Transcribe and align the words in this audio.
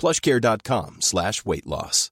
plushcare.com 0.00 0.90
slash 1.00 1.44
weight 1.44 1.66
loss. 1.76 2.10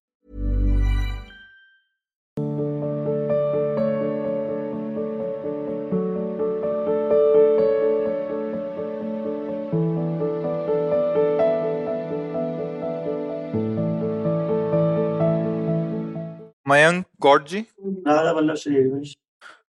Mayank 16.69 17.07
Gaur 17.21 17.47
जी। 17.47 17.67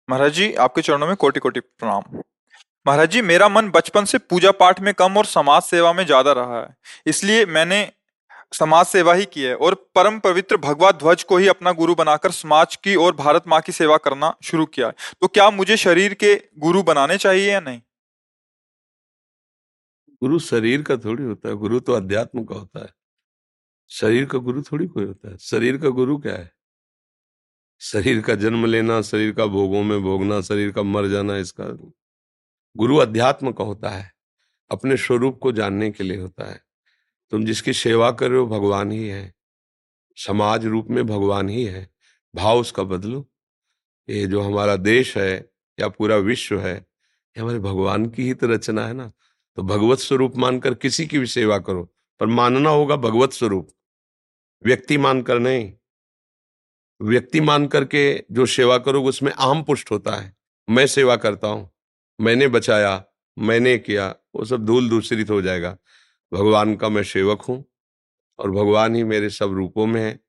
महाराज 0.10 0.32
जी 0.32 0.54
आपके 0.54 0.82
चरणों 0.82 1.08
में 1.08 1.16
कोटि 1.16 1.40
कोटि 1.40 1.60
प्रणाम। 1.60 2.04
महाराज 2.86 3.12
जी, 3.12 3.22
मेरा 3.22 3.48
मन 3.50 3.70
बचपन 3.70 4.06
से 4.06 4.18
पूजा 4.20 4.52
पाठ 4.52 4.80
में 4.82 4.94
कम 4.94 5.18
और 5.18 5.26
समाज 5.26 5.62
सेवा 5.62 5.92
में 5.94 6.06
ज़्यादा 6.06 6.32
रहा 6.32 6.60
है। 6.62 6.76
इसलिए 7.08 7.46
मैंने 7.48 7.92
समाज 8.54 8.86
सेवा 8.86 9.14
ही 9.14 9.26
की 9.26 9.42
है 9.42 9.56
और 9.56 9.74
परम 9.96 10.20
पवित्र 10.20 10.58
भगवा 10.58 10.92
ध्वज 10.92 11.24
को 11.24 11.38
ही 11.38 11.48
अपना 11.48 11.72
गुरु 11.72 11.96
बनाकर 11.96 12.32
समाज 12.32 12.76
की 12.76 12.96
और 12.96 13.16
भारत 13.16 13.48
माँ 13.48 13.62
की 13.62 13.72
सेवा 13.72 13.98
करना 13.98 14.34
शुरू 14.44 14.66
किया 14.66 14.88
है। 14.88 14.94
तो 15.22 15.28
क्या 15.28 15.50
मुझे 15.52 15.78
शरीर 15.78 16.14
के 16.14 16.36
गुरु 16.60 16.84
बनाने 16.84 17.18
चाहिए 17.18 17.52
या 17.52 17.60
नहीं? 17.60 17.82
गुरु 20.22 20.40
शरीर 20.40 20.82
का 20.82 20.98
थोड़ी 20.98 21.24
होता 21.24 21.50
है, 21.50 21.56
गुरु 21.56 21.80
तो 21.80 21.94
अध्यात्म 21.94 22.44
का 22.44 22.56
होता 22.56 22.80
है। 22.80 22.90
शरीर 23.92 24.26
का 24.26 24.38
गुरु 24.40 24.62
थोड़ी 24.62 24.88
कोई 24.88 25.06
होता 25.06 25.30
है। 25.30 25.38
शरीर 25.38 25.78
का 25.78 25.90
गुरु 25.92 26.18
क्या 26.18 26.34
है? 26.34 26.52
शरीर 27.82 28.22
का 28.22 28.36
जन्म 28.36 28.66
लेना, 28.66 29.02
शरीर 29.02 29.32
का 29.32 29.46
भोगों 29.48 29.84
में 29.84 30.02
भोगना, 30.02 30.42
शरीर 30.42 30.72
का 30.72 30.84
मर 30.84 31.08
जाना, 31.08 31.38
इसका 31.38 31.64
गुरु 32.78 32.98
अध्यात्म 32.98 33.52
का 33.52 33.64
होता 33.64 33.90
है, 33.90 34.14
अपने 34.72 34.98
स्वरूप 34.98 35.40
को 35.40 35.52
जानने 35.52 35.92
के 35.92 36.04
लिए 36.04 36.18
होता 36.18 36.52
है। 36.52 36.64
तुम 37.32 37.46
जिसकी 37.46 37.74
सेवा 37.74 38.12
कर 38.12 38.30
रहे 38.30 38.40
हो, 38.40 38.48
भगवान 38.48 38.92
ही 38.92 39.08
है। 39.08 39.34
समाज 40.18 40.66
रूप 40.66 40.88
में 40.90 41.08
भगवान 41.08 41.50
ही 41.50 41.66
है। 41.66 41.90
भाव 42.36 42.60
उसका 42.60 42.84
बदलो। 42.84 43.30
ये 44.10 44.26
जो 44.26 44.42
हमारा 44.42 44.76
देश 44.76 45.18
है, 45.18 45.50
या 45.80 45.88
पूरा 45.88 46.16
विश्व 46.16 46.60
है, 46.60 46.76
ये 46.76 47.42
हमारे 47.42 47.60
भगवान 47.60 48.06
की 48.06 48.24
ही 48.24 48.34
तो 48.34 48.48
रचना 48.48 48.88
है 48.88 48.94
ना। 48.94 49.12
तो 49.56 49.64
भगवत 49.64 50.00
स्वरूप 50.00 50.38
मानकर 50.38 50.74
किसी 50.74 51.08
की 51.08 51.20
भी 51.20 51.28
सेवा 51.28 51.60
करो, 51.60 51.94
पर 52.20 52.26
मानना 52.26 52.70
होगा 52.70 52.96
भगवत 52.96 53.34
स्वरूप। 53.34 53.70
व्यक्ति 54.66 54.98
मानकर 54.98 55.40
नहीं। 55.40 55.74
व्यक्ति 57.02 57.42
मान 57.42 57.68
करके 57.68 58.24
जो 58.32 58.46
सेवा 58.46 58.78
करोगे, 58.78 59.10
उसमें 59.10 59.32
आम 59.32 59.64
पुष्ट 59.64 59.92
होता 59.92 60.16
है। 60.16 60.38
मैं 60.70 60.88
सेवा 60.88 61.16
करता 61.16 61.48
हूँ। 61.48 61.73
मैंने 62.22 62.48
बचाया, 62.48 63.06
मैंने 63.40 63.78
किया, 63.78 64.16
वो 64.36 64.46
सब 64.46 64.66
धूल 64.66 64.90
दूसरित 64.90 65.30
हो 65.30 65.42
जाएगा। 65.42 65.78
भगवान 66.34 66.76
का 66.76 66.90
मैं 66.90 67.04
सेवक 67.04 67.42
हूँ 67.42 67.66
और 68.40 68.52
भगवान 68.52 68.96
ही 68.96 69.04
मेरे 69.04 69.30
सब 69.30 69.54
रूपों 69.54 69.86
में 69.86 70.02
है, 70.02 70.20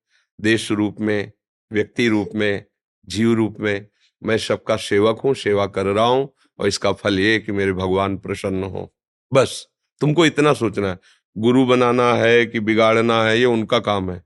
देश 0.41 0.73
रूप 0.73 0.97
में, 1.01 1.33
व्यक्ति 1.73 2.09
रूप 2.09 2.31
में, 2.35 2.65
जीव 3.07 3.33
रूप 3.33 3.57
में। 3.61 3.87
मैं 4.25 4.39
सबका 4.39 4.77
सेवक 4.77 5.21
हूँ, 5.21 5.35
सेवा 5.35 5.67
कर 5.67 5.87
रहा 5.87 6.05
हूँ 6.05 6.35
और 6.59 6.69
इसका 6.69 6.93
फल 6.93 7.21
ये 7.21 7.39
कि 7.39 7.53
मेरे 7.53 7.73
भगवान 7.73 8.19
प्रसन्न 8.19 8.65
हो। 8.65 8.95
बस, 9.33 9.69
तुमको 10.01 10.27
इतना 10.27 10.53
सोचना 10.53 10.89
है। 10.89 10.99
गुरु 11.39 11.67
बनाना 11.67 12.15
है 12.15 12.47
कि 12.47 12.61
बिगाड़ना 12.61 13.25
है, 13.25 13.39
ये 13.39 13.45
उनका 13.45 13.79
काम 13.79 14.11
है। 14.11 14.25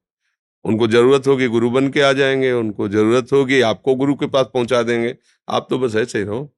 उनको 0.64 0.88
ज़रूरत 0.88 1.26
होगी, 1.26 1.46
गुरु 1.46 1.70
बन 1.70 1.88
के 1.88 2.00
आ 2.00 2.12
जाएँगे। 2.12 2.52
उनको 2.52 2.88
ज़रूरत 2.88 3.28
होगी, 3.32 3.60
आपको 3.60 3.94
गुरु 3.94 4.14
के 4.14 4.26
पास 4.26 4.46
पहुँचा 4.54 4.82
देंगे। 4.82 5.16
आप 5.48 5.66
तो 5.70 5.78
बस 5.78 5.96
ऐसे 5.96 6.18
ही 6.18 6.24
रहो। 6.24 6.54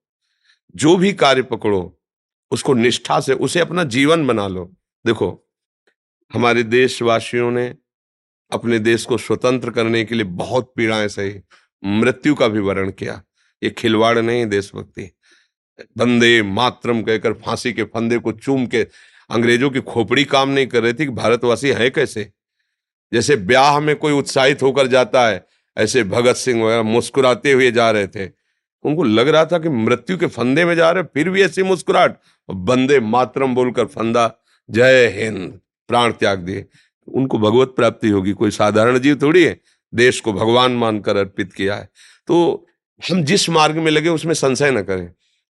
जो 0.77 0.97
भी 0.97 1.13
कार्य 1.13 1.43
पकड़ो, 1.43 2.01
उसको 2.51 2.75
निष्ठा 2.75 3.21
से, 3.21 3.33
उसे 3.33 3.61
अपना 3.61 3.85
जीवन 3.85 4.27
बना 4.27 4.49
लो। 4.49 4.77
देखो, 5.07 5.49
हमारे 6.33 6.63
देशवासियों 6.63 7.51
ने 7.51 7.75
अपने 8.53 8.79
देश 8.79 9.05
को 9.05 9.19
स्वतंत्र 9.19 9.71
करने 9.71 10.05
के 10.05 10.15
लिए 10.15 10.25
बहुत 10.25 10.73
पीड़ाएँ 10.77 11.09
सही, 11.09 11.41
मृत्यु 11.85 12.35
का 12.35 12.49
भी 12.49 12.61
वर्ण 12.61 12.91
किया। 12.91 13.23
ये 13.63 13.71
खिलवाड़ 13.71 14.19
नहीं 14.19 14.47
देशभक्ति। 14.47 15.17
बंदे 15.99 16.43
मातरम 16.43 17.03
कहकर 17.03 17.33
फांसी 17.33 17.73
के 17.73 17.85
फंदे 17.85 18.19
को 18.19 18.33
चूम 18.33 18.67
के 18.67 18.83
अंग्रेज़ों 19.31 19.71
की 19.71 19.81
खोपड़ी 19.81 20.25
काम 20.25 20.49
नहीं 20.49 20.67
कर 20.67 20.83
रही 20.83 20.93
थी 20.93 20.97
कि 20.97 21.09
भारतवासी 21.09 21.69
है 21.69 21.91
कैसे? 21.91 22.33
जैसे 23.13 23.37
ब्याह 23.37 23.81
में 23.81 23.97
कोई 23.97 24.13
उत्साहित 24.13 24.63
होकर 24.63 24.87
जाता 24.87 25.29
है, 25.29 25.47
ऐसे 25.79 26.05
भगत 26.05 26.37
सिंह 26.37 26.65
वगैरह 26.65 26.83
मुस्कुराते 26.83 27.53
हुए 27.53 27.71
जा 27.71 27.91
रहे 27.91 28.07
थे। 28.07 28.40
उनको 28.85 29.03
लग 29.05 29.29
रहा 29.29 29.45
था 29.45 29.59
कि 29.59 29.69
मृत्यु 29.69 30.17
के 30.19 30.27
फंदे 30.29 30.65
में 30.65 30.75
जा 30.77 30.91
रहे 30.91 31.05
फिर 31.05 31.31
भी 31.31 31.43
ऐसी 31.43 31.63
मुस्कुराहट। 31.63 32.17
बंदे 32.49 33.01
मातरम 33.01 33.55
बोलकर 33.55 33.85
फंदा, 33.87 34.31
जय 34.69 35.07
हिंद, 35.15 35.61
प्राण 35.89 36.13
त्याग 36.13 36.39
दिए। 36.39 36.65
उनको 37.09 37.39
भगवत 37.39 37.73
प्राप्ति 37.77 38.09
होगी, 38.09 38.33
कोई 38.33 38.51
साधारण 38.51 38.99
जीव 38.99 39.19
थोड़ी 39.23 39.45
है, 39.45 39.59
देश 39.93 40.21
को 40.21 40.33
भगवान 40.33 40.73
मानकर 40.73 41.17
अर्पित 41.17 41.53
किया 41.53 41.75
है। 41.75 41.89
तो 42.29 42.67
हम 43.01 43.23
जिस 43.25 43.49
मार्ग 43.51 43.77
में 43.77 43.91
लगे 43.91 44.09
उसमें 44.09 44.35
संशय 44.35 44.71
न 44.71 44.83
करें। 44.83 45.11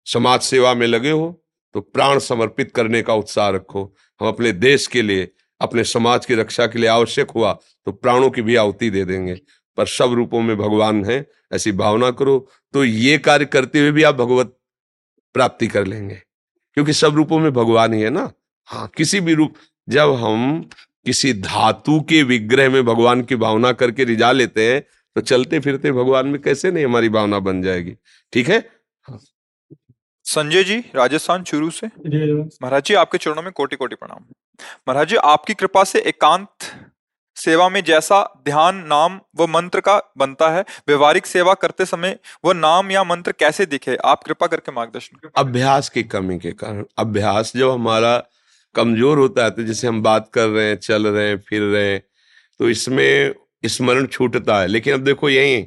समाज 0.07 0.41
सेवा 0.41 0.73
में 0.73 0.85
लगे 0.87 1.11
हो 1.11 1.39
तो 1.75 1.81
प्राण 1.81 2.19
समर्पित 2.19 2.71
करने 2.71 3.01
का 3.01 3.13
उत्साह 3.13 3.49
रखो। 3.49 3.83
हम 4.21 4.27
अपने 4.27 4.51
देश 4.53 4.85
के 4.87 5.01
लिए, 5.01 5.27
अपने 5.61 5.83
समाज 5.83 6.25
की 6.25 6.35
रक्षा 6.35 6.65
के 6.67 6.79
लिए 6.79 6.89
आवश्यक 6.89 7.31
हुआ 7.31 7.53
तो 7.85 7.91
प्राणों 7.91 8.29
की 8.29 8.41
भी 8.41 8.55
आहुति 8.55 8.89
दे 8.89 9.03
देंगे। 9.05 9.39
पर 9.77 9.85
सब 9.87 10.13
रूपों 10.13 10.41
में 10.41 10.55
भगवान 10.57 11.03
है 11.05 11.25
ऐसी 11.53 11.71
भावना 11.71 12.11
करो 12.11 12.37
तो 12.73 12.83
ये 12.83 13.17
कार्य 13.17 13.45
करते 13.45 13.79
हुए 13.79 13.91
भी 13.91 14.03
आप 14.03 14.15
भगवत 14.15 14.57
प्राप्ति 15.35 15.67
कर 15.67 15.85
लेंगे। 15.85 16.15
क्योंकि 16.77 16.93
सब 16.93 17.15
रूपों 17.15 17.39
में 17.39 17.51
भगवान 17.53 17.93
ही 17.93 18.01
है 18.01 18.09
ना। 18.09 18.31
हाँ 18.69 18.87
किसी 18.97 19.19
भी 19.19 19.33
रूप 19.33 19.55
जब 19.89 20.13
हम 20.13 20.69
किसी 21.05 21.33
धातु 21.33 21.99
के 22.01 22.21
विग्रह 22.23 22.69
में 22.69 22.83
भगवान 22.85 23.21
की 23.21 23.35
भावना 23.35 23.71
करके 23.71 24.03
रिझा 24.03 24.31
लेते 24.31 24.71
हैं 24.73 24.81
तो 25.15 25.21
चलते 25.21 25.59
फिरते 25.59 25.91
भगवान 25.91 26.27
में 26.27 26.41
कैसे 26.41 26.71
नहीं 26.71 26.85
हमारी 26.85 27.09
भावना 27.09 27.39
बन 27.39 27.61
जाएगी? 27.61 27.95
ठीक 28.33 28.49
है? 28.49 28.59
संजय 30.25 30.63
जी 30.63 30.77
राजस्थान 30.95 31.43
चूरू 31.43 31.69
से। 31.69 31.87
महाराज 31.87 32.83
जी 32.83 32.93
आपके 32.93 33.17
चरणों 33.17 33.41
में 33.43 33.51
कोटि 33.51 33.75
कोटि 33.75 33.95
प्रणाम। 33.95 34.23
महाराज 34.87 35.07
जी 35.07 35.15
आपकी 35.15 35.53
कृपा 35.53 35.83
से 35.83 35.99
एकांत 35.99 36.47
सेवा 37.37 37.67
में 37.69 37.83
जैसा 37.83 38.21
ध्यान, 38.45 38.75
नाम 38.87 39.19
व 39.37 39.47
मंत्र 39.49 39.79
का 39.79 39.97
बनता 40.17 40.49
है, 40.49 40.63
व्यवहारिक 40.87 41.25
सेवा 41.25 41.53
करते 41.55 41.85
समय 41.85 42.17
वो 42.45 42.53
नाम 42.53 42.91
या 42.91 43.03
मंत्र 43.03 43.31
कैसे 43.33 43.65
दिखे? 43.65 43.95
आप 43.95 44.23
कृपा 44.23 44.47
करके 44.47 44.71
मार्गदर्शन 44.71 45.29
अभ्यास 45.37 45.89
की 45.89 46.03
कमी 46.05 46.37
के 46.39 46.51
कारण। 46.53 46.83
अभ्यास 46.97 47.51
जब 47.55 47.69
हमारा 47.69 48.17
कमज़ोर 48.75 49.19
होता 49.19 49.43
है 49.43 49.51
तो 49.51 49.63
जैसे 49.63 49.87
हम 49.87 50.01
बात 50.03 50.29
कर 50.33 50.47
रहे 50.47 50.67
हैं, 50.67 50.75
चल 50.77 51.07
रहे 51.07 51.27
हैं, 51.27 51.37
फिर 51.39 51.61
रहे 51.63 51.91
हैं 51.91 52.01
तो 52.59 52.69
इसमें 52.69 53.33
स्मरण 53.65 54.05
छूटता 54.07 54.59
है। 54.59 54.67
लेकिन 54.67 54.93
अब 54.93 55.03
देखो 55.03 55.29
यही, 55.29 55.65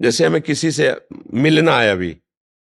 जैसे 0.00 0.26
हमें 0.26 0.40
किसी 0.42 0.70
से 0.70 0.94
मिलना 1.36 1.78
है 1.78 1.90
अभी, 1.92 2.16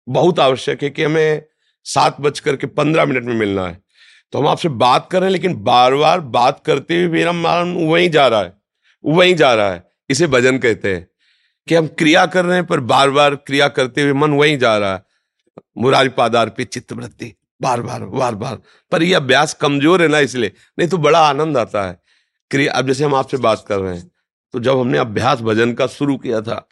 बहुत 0.06 0.38
आवश्यक 0.40 0.82
है 0.82 0.90
कि 0.90 1.04
हमें 1.04 1.42
सात 1.86 2.20
बज 2.20 2.40
करके 2.40 2.66
पंद्रह 2.68 3.04
मिनट 3.04 3.24
में 3.24 3.34
मिलना 3.34 3.66
है। 3.68 3.80
तो 4.36 4.40
हम 4.40 4.46
आपसे 4.48 4.68
बात 4.70 5.08
कर 5.10 5.20
रहे 5.20 5.26
हैं, 5.26 5.32
लेकिन 5.32 5.54
बार 5.64 5.94
बार 5.94 6.20
बात 6.20 6.60
करते 6.66 6.96
हुए 6.96 7.08
मेरा 7.10 7.32
मन 7.32 7.72
वहीं 7.82 8.08
जा 8.10 8.26
रहा 8.28 8.40
है, 8.40 8.52
वहीं 9.04 9.34
जा 9.36 9.52
रहा 9.54 9.70
है। 9.70 9.82
इसे 10.10 10.26
भजन 10.26 10.58
कहते 10.58 10.94
हैं 10.94 11.06
कि 11.68 11.74
हम 11.74 11.86
क्रिया 11.98 12.24
कर 12.26 12.44
रहे 12.44 12.56
हैं, 12.56 12.66
पर 12.66 12.80
बार 12.82 13.10
बार 13.10 13.34
क्रिया 13.36 13.68
करते 13.70 14.02
हुए 14.02 14.12
मन 14.14 14.32
वहीं 14.32 14.58
जा 14.58 14.76
रहा 14.78 14.92
है। 14.94 15.02
मुरारी 15.78 16.08
पादार 16.10 16.50
पे 16.50 16.64
चित्तवृत्ति 16.66 17.32
बार 17.62 17.82
बार 17.82 18.04
बार 18.04 18.34
बार 18.34 18.60
पर 18.92 19.02
यह 19.02 19.16
अभ्यास 19.16 19.54
कमज़ोर 19.56 20.02
है 20.02 20.08
ना 20.08 20.18
इसलिए, 20.20 20.52
नहीं 20.78 20.88
तो 20.88 20.98
बड़ा 20.98 21.26
आनंद 21.28 21.56
आता 21.58 21.86
है। 21.86 22.00
क्रिया, 22.50 22.72
अब 22.72 22.86
जैसे 22.86 23.04
हम 23.04 23.14
आपसे 23.14 23.36
बात 23.38 23.64
कर 23.68 23.78
रहे 23.78 23.96
हैं 23.96 24.10
तो 24.54 24.60
जब 24.60 24.78
हमने 24.78 24.98
अभ्यास 25.00 25.40
भजन 25.42 25.72
का 25.74 25.86
शुरू 25.88 26.16
किया 26.18 26.40
था, 26.42 26.66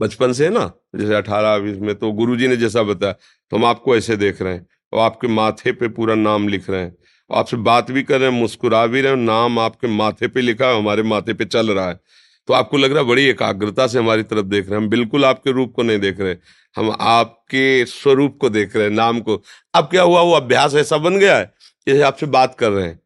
बचपन 0.00 0.32
से 0.32 0.48
ना, 0.50 0.70
जैसे 0.96 1.14
अठारह, 1.16 1.58
बीस 1.58 1.78
में 1.78 1.94
तो 1.94 2.12
गुरुजी 2.14 2.48
ने 2.48 2.56
जैसा 2.58 2.82
बताया 2.84 3.12
तो 3.12 3.56
हम 3.56 3.64
आपको 3.66 3.96
ऐसे 3.96 4.16
देख 4.18 4.42
रहे 4.42 4.54
हैं। 4.54 4.66
और 4.92 5.00
आपके 5.00 5.28
माथे 5.28 5.72
पे 5.72 5.88
पूरा 5.88 6.14
नाम 6.14 6.48
लिख 6.48 6.70
रहे 6.70 6.80
हैं। 6.80 6.96
आपसे 7.32 7.56
बात 7.56 7.90
भी 7.90 8.02
कर 8.02 8.20
रहे 8.20 8.30
हैं, 8.30 8.40
मुस्कुरा 8.40 8.86
भी 8.86 9.00
रहे 9.00 9.12
हैं 9.12 9.18
नाम 9.18 9.58
आपके 9.58 9.86
माथे 9.86 10.28
पे 10.28 10.40
लिखा 10.40 10.66
है, 10.66 10.78
हमारे 10.78 11.02
माथे 11.02 11.34
पे 11.34 11.44
चल 11.44 11.70
रहा 11.70 11.88
है। 11.88 12.00
तो 12.48 12.54
आपको 12.54 12.76
लग 12.76 12.92
रहा 12.92 13.02
है 13.02 13.08
बड़ी 13.08 13.24
एकाग्रता 13.24 13.86
से 13.86 13.98
हमारी 13.98 14.22
तरफ़ 14.22 14.46
देख 14.46 14.64
रहे 14.64 14.74
हैं। 14.74 14.82
हम 14.82 14.88
बिल्कुल 14.88 15.24
आपके 15.24 15.52
रूप 15.52 15.72
को 15.76 15.82
नहीं 15.82 15.98
देख 15.98 16.20
रहे 16.20 16.36
हम 16.76 16.96
आपके 17.00 17.84
स्वरूप 17.86 18.38
को 18.40 18.48
देख 18.48 18.76
रहे 18.76 18.84
हैं, 18.84 18.90
नाम 18.90 19.20
को। 19.20 19.42
अब 19.74 19.84
क्या 19.84 20.02
हुआ? 20.02 20.20
वो 20.20 20.32
अभ्यास 20.32 20.74
ऐसा 20.74 20.98
बन 20.98 21.18
गया 21.18 21.36
है 21.38 21.52
जैसे 21.88 22.02
आपसे 22.02 22.26
बात 22.26 22.54
कर 22.58 22.70
रहे 22.70 22.86
हैं। 22.86 23.00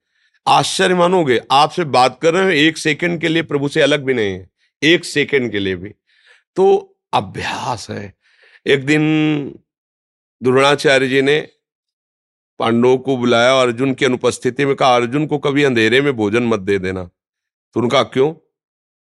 आश्चर्य 0.46 0.94
मानोगे 0.94 1.40
आपसे 1.50 1.84
बात 1.84 2.18
कर 2.22 2.34
रहे 2.34 2.44
हैं, 2.44 2.52
एक 2.52 2.78
सेकंड 2.78 3.20
के 3.20 3.28
लिए 3.28 3.42
प्रभु 3.42 3.68
से 3.68 3.80
अलग 3.80 4.04
भी 4.04 4.14
नहीं 4.14 4.32
है, 4.32 4.50
एक 4.82 5.04
सेकंड 5.04 5.50
के 5.52 5.58
लिए 5.58 5.76
भी। 5.76 5.90
तो 6.56 6.96
अभ्यास 7.12 7.90
है। 7.90 8.14
एक 8.66 8.86
दिन 8.86 9.02
द्रोणाचार्य 10.42 11.08
जी 11.08 11.22
ने 11.22 11.48
पांडवों 12.58 12.98
को 12.98 13.16
बुलाया 13.16 13.60
अर्जुन 13.60 13.94
की 13.94 14.04
अनुपस्थिति 14.04 14.64
में 14.66 14.74
कहा, 14.76 14.96
अर्जुन 14.96 15.26
को 15.26 15.38
कभी 15.38 15.64
अंधेरे 15.64 16.00
में 16.00 16.12
भोजन 16.12 16.42
मत 16.42 16.60
दे 16.60 16.78
देना। 16.78 17.04
तो 17.74 17.80
उनका, 17.80 18.02
क्यों? 18.02 18.34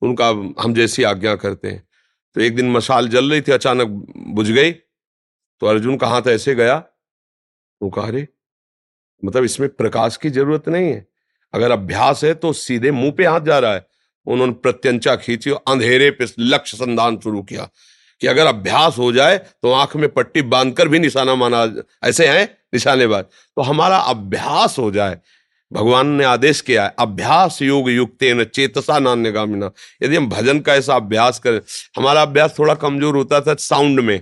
उनका, 0.01 0.27
हम 0.63 0.73
जैसी 0.73 1.03
आज्ञा 1.03 1.35
करते 1.35 1.67
हैं। 1.67 1.88
तो 2.35 2.41
एक 2.41 2.55
दिन 2.55 2.71
मशाल 2.71 3.07
जल 3.07 3.31
रही 3.31 3.41
थी, 3.41 3.51
अचानक 3.51 3.88
बुझ 4.27 4.51
गई। 4.51 4.71
तो 4.71 5.67
अर्जुन 5.67 5.97
का 5.97 6.07
हाथ 6.07 6.21
ऐसे 6.27 6.55
गया। 6.55 6.83
वो 7.81 7.89
कहा, 7.89 8.07
अरे 8.07 8.27
मतलब 9.25 9.43
इसमें 9.43 9.69
प्रकाश 9.69 10.17
की 10.17 10.29
ज़रूरत 10.29 10.69
नहीं 10.69 10.88
है। 10.88 11.07
अगर 11.53 11.71
अभ्यास 11.71 12.23
है 12.23 12.33
तो 12.33 12.53
सीधे 12.53 12.91
मुँह 12.91 13.11
पे 13.11 13.25
हाथ 13.25 13.41
जा 13.41 13.59
रहा 13.59 13.73
है। 13.73 13.85
उन्होंने 14.27 14.53
प्रत्यंचा 14.53 15.15
खींची 15.15 15.49
और 15.49 15.63
अंधेरे 15.67 16.09
पे 16.11 16.25
लक्ष्य 16.39 16.77
संधान 16.77 17.17
शुरू 17.19 17.41
किया 17.41 17.69
कि 18.21 18.27
अगर 18.27 18.45
अभ्यास 18.45 18.97
हो 18.97 19.11
जाए 19.11 19.38
तो 19.38 19.71
आँख 19.71 19.95
में 19.95 20.09
पट्टी 20.09 20.41
बांधकर 20.41 20.88
भी 20.88 20.99
निशाना 20.99 21.35
माना, 21.35 21.67
ऐसे 22.03 22.27
हैं? 22.27 22.61
निशानेबाज। 22.73 23.23
तो 23.23 23.62
हमारा 23.63 23.97
अभ्यास 23.97 24.77
हो 24.79 24.89
जाए। 24.91 25.19
भगवान 25.71 26.07
ने 26.09 26.23
आदेश 26.25 26.59
किया 26.62 26.83
है, 26.83 26.94
अभ्यास 27.00 27.62
योग 27.62 27.89
युक्त 27.89 28.23
न 28.23 28.44
चेतसा 28.45 28.97
नान्य 29.00 29.31
गामिना 29.31 29.69
यदि 30.01 30.15
हम 30.15 30.27
भजन 30.29 30.59
का 30.59 30.73
ऐसा 30.75 30.95
अभ्यास 30.95 31.39
करें, 31.39 31.59
हमारा 31.95 32.21
अभ्यास 32.21 32.56
थोड़ा 32.59 32.73
कमज़ोर 32.75 33.15
होता 33.15 33.39
था 33.41 33.56
साउंड 33.56 34.00
में। 34.00 34.18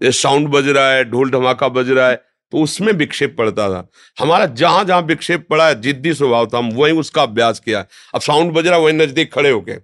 जैसे 0.00 0.18
साउंड 0.18 0.48
बज 0.48 0.68
रहा 0.68 0.90
है, 0.90 1.04
ढोल 1.04 1.30
धमाका 1.30 1.68
बज 1.70 1.90
रहा 1.90 2.08
है 2.08 2.16
तो 2.52 2.58
उसमें 2.58 2.92
विक्षेप 2.94 3.34
पड़ता 3.38 3.68
था। 3.70 3.88
हमारा 4.18 4.46
जहाँ 4.48 4.84
जहाँ 4.84 5.00
विक्षेप 5.02 5.46
पड़ा 5.50 5.66
है, 5.68 5.80
जिद्दी 5.80 6.12
स्वभाव 6.14 6.46
था, 6.46 6.58
हम 6.58 6.70
वही 6.72 6.92
उसका 6.94 7.22
अभ्यास 7.22 7.60
किया। 7.60 7.84
अब 8.14 8.20
साउंड 8.20 8.52
बज 8.52 8.66
रहा 8.66 8.76
है, 8.76 8.84
वही 8.84 8.94
नज़दीक 8.94 9.32
खड़े 9.34 9.50
होके। 9.50 9.76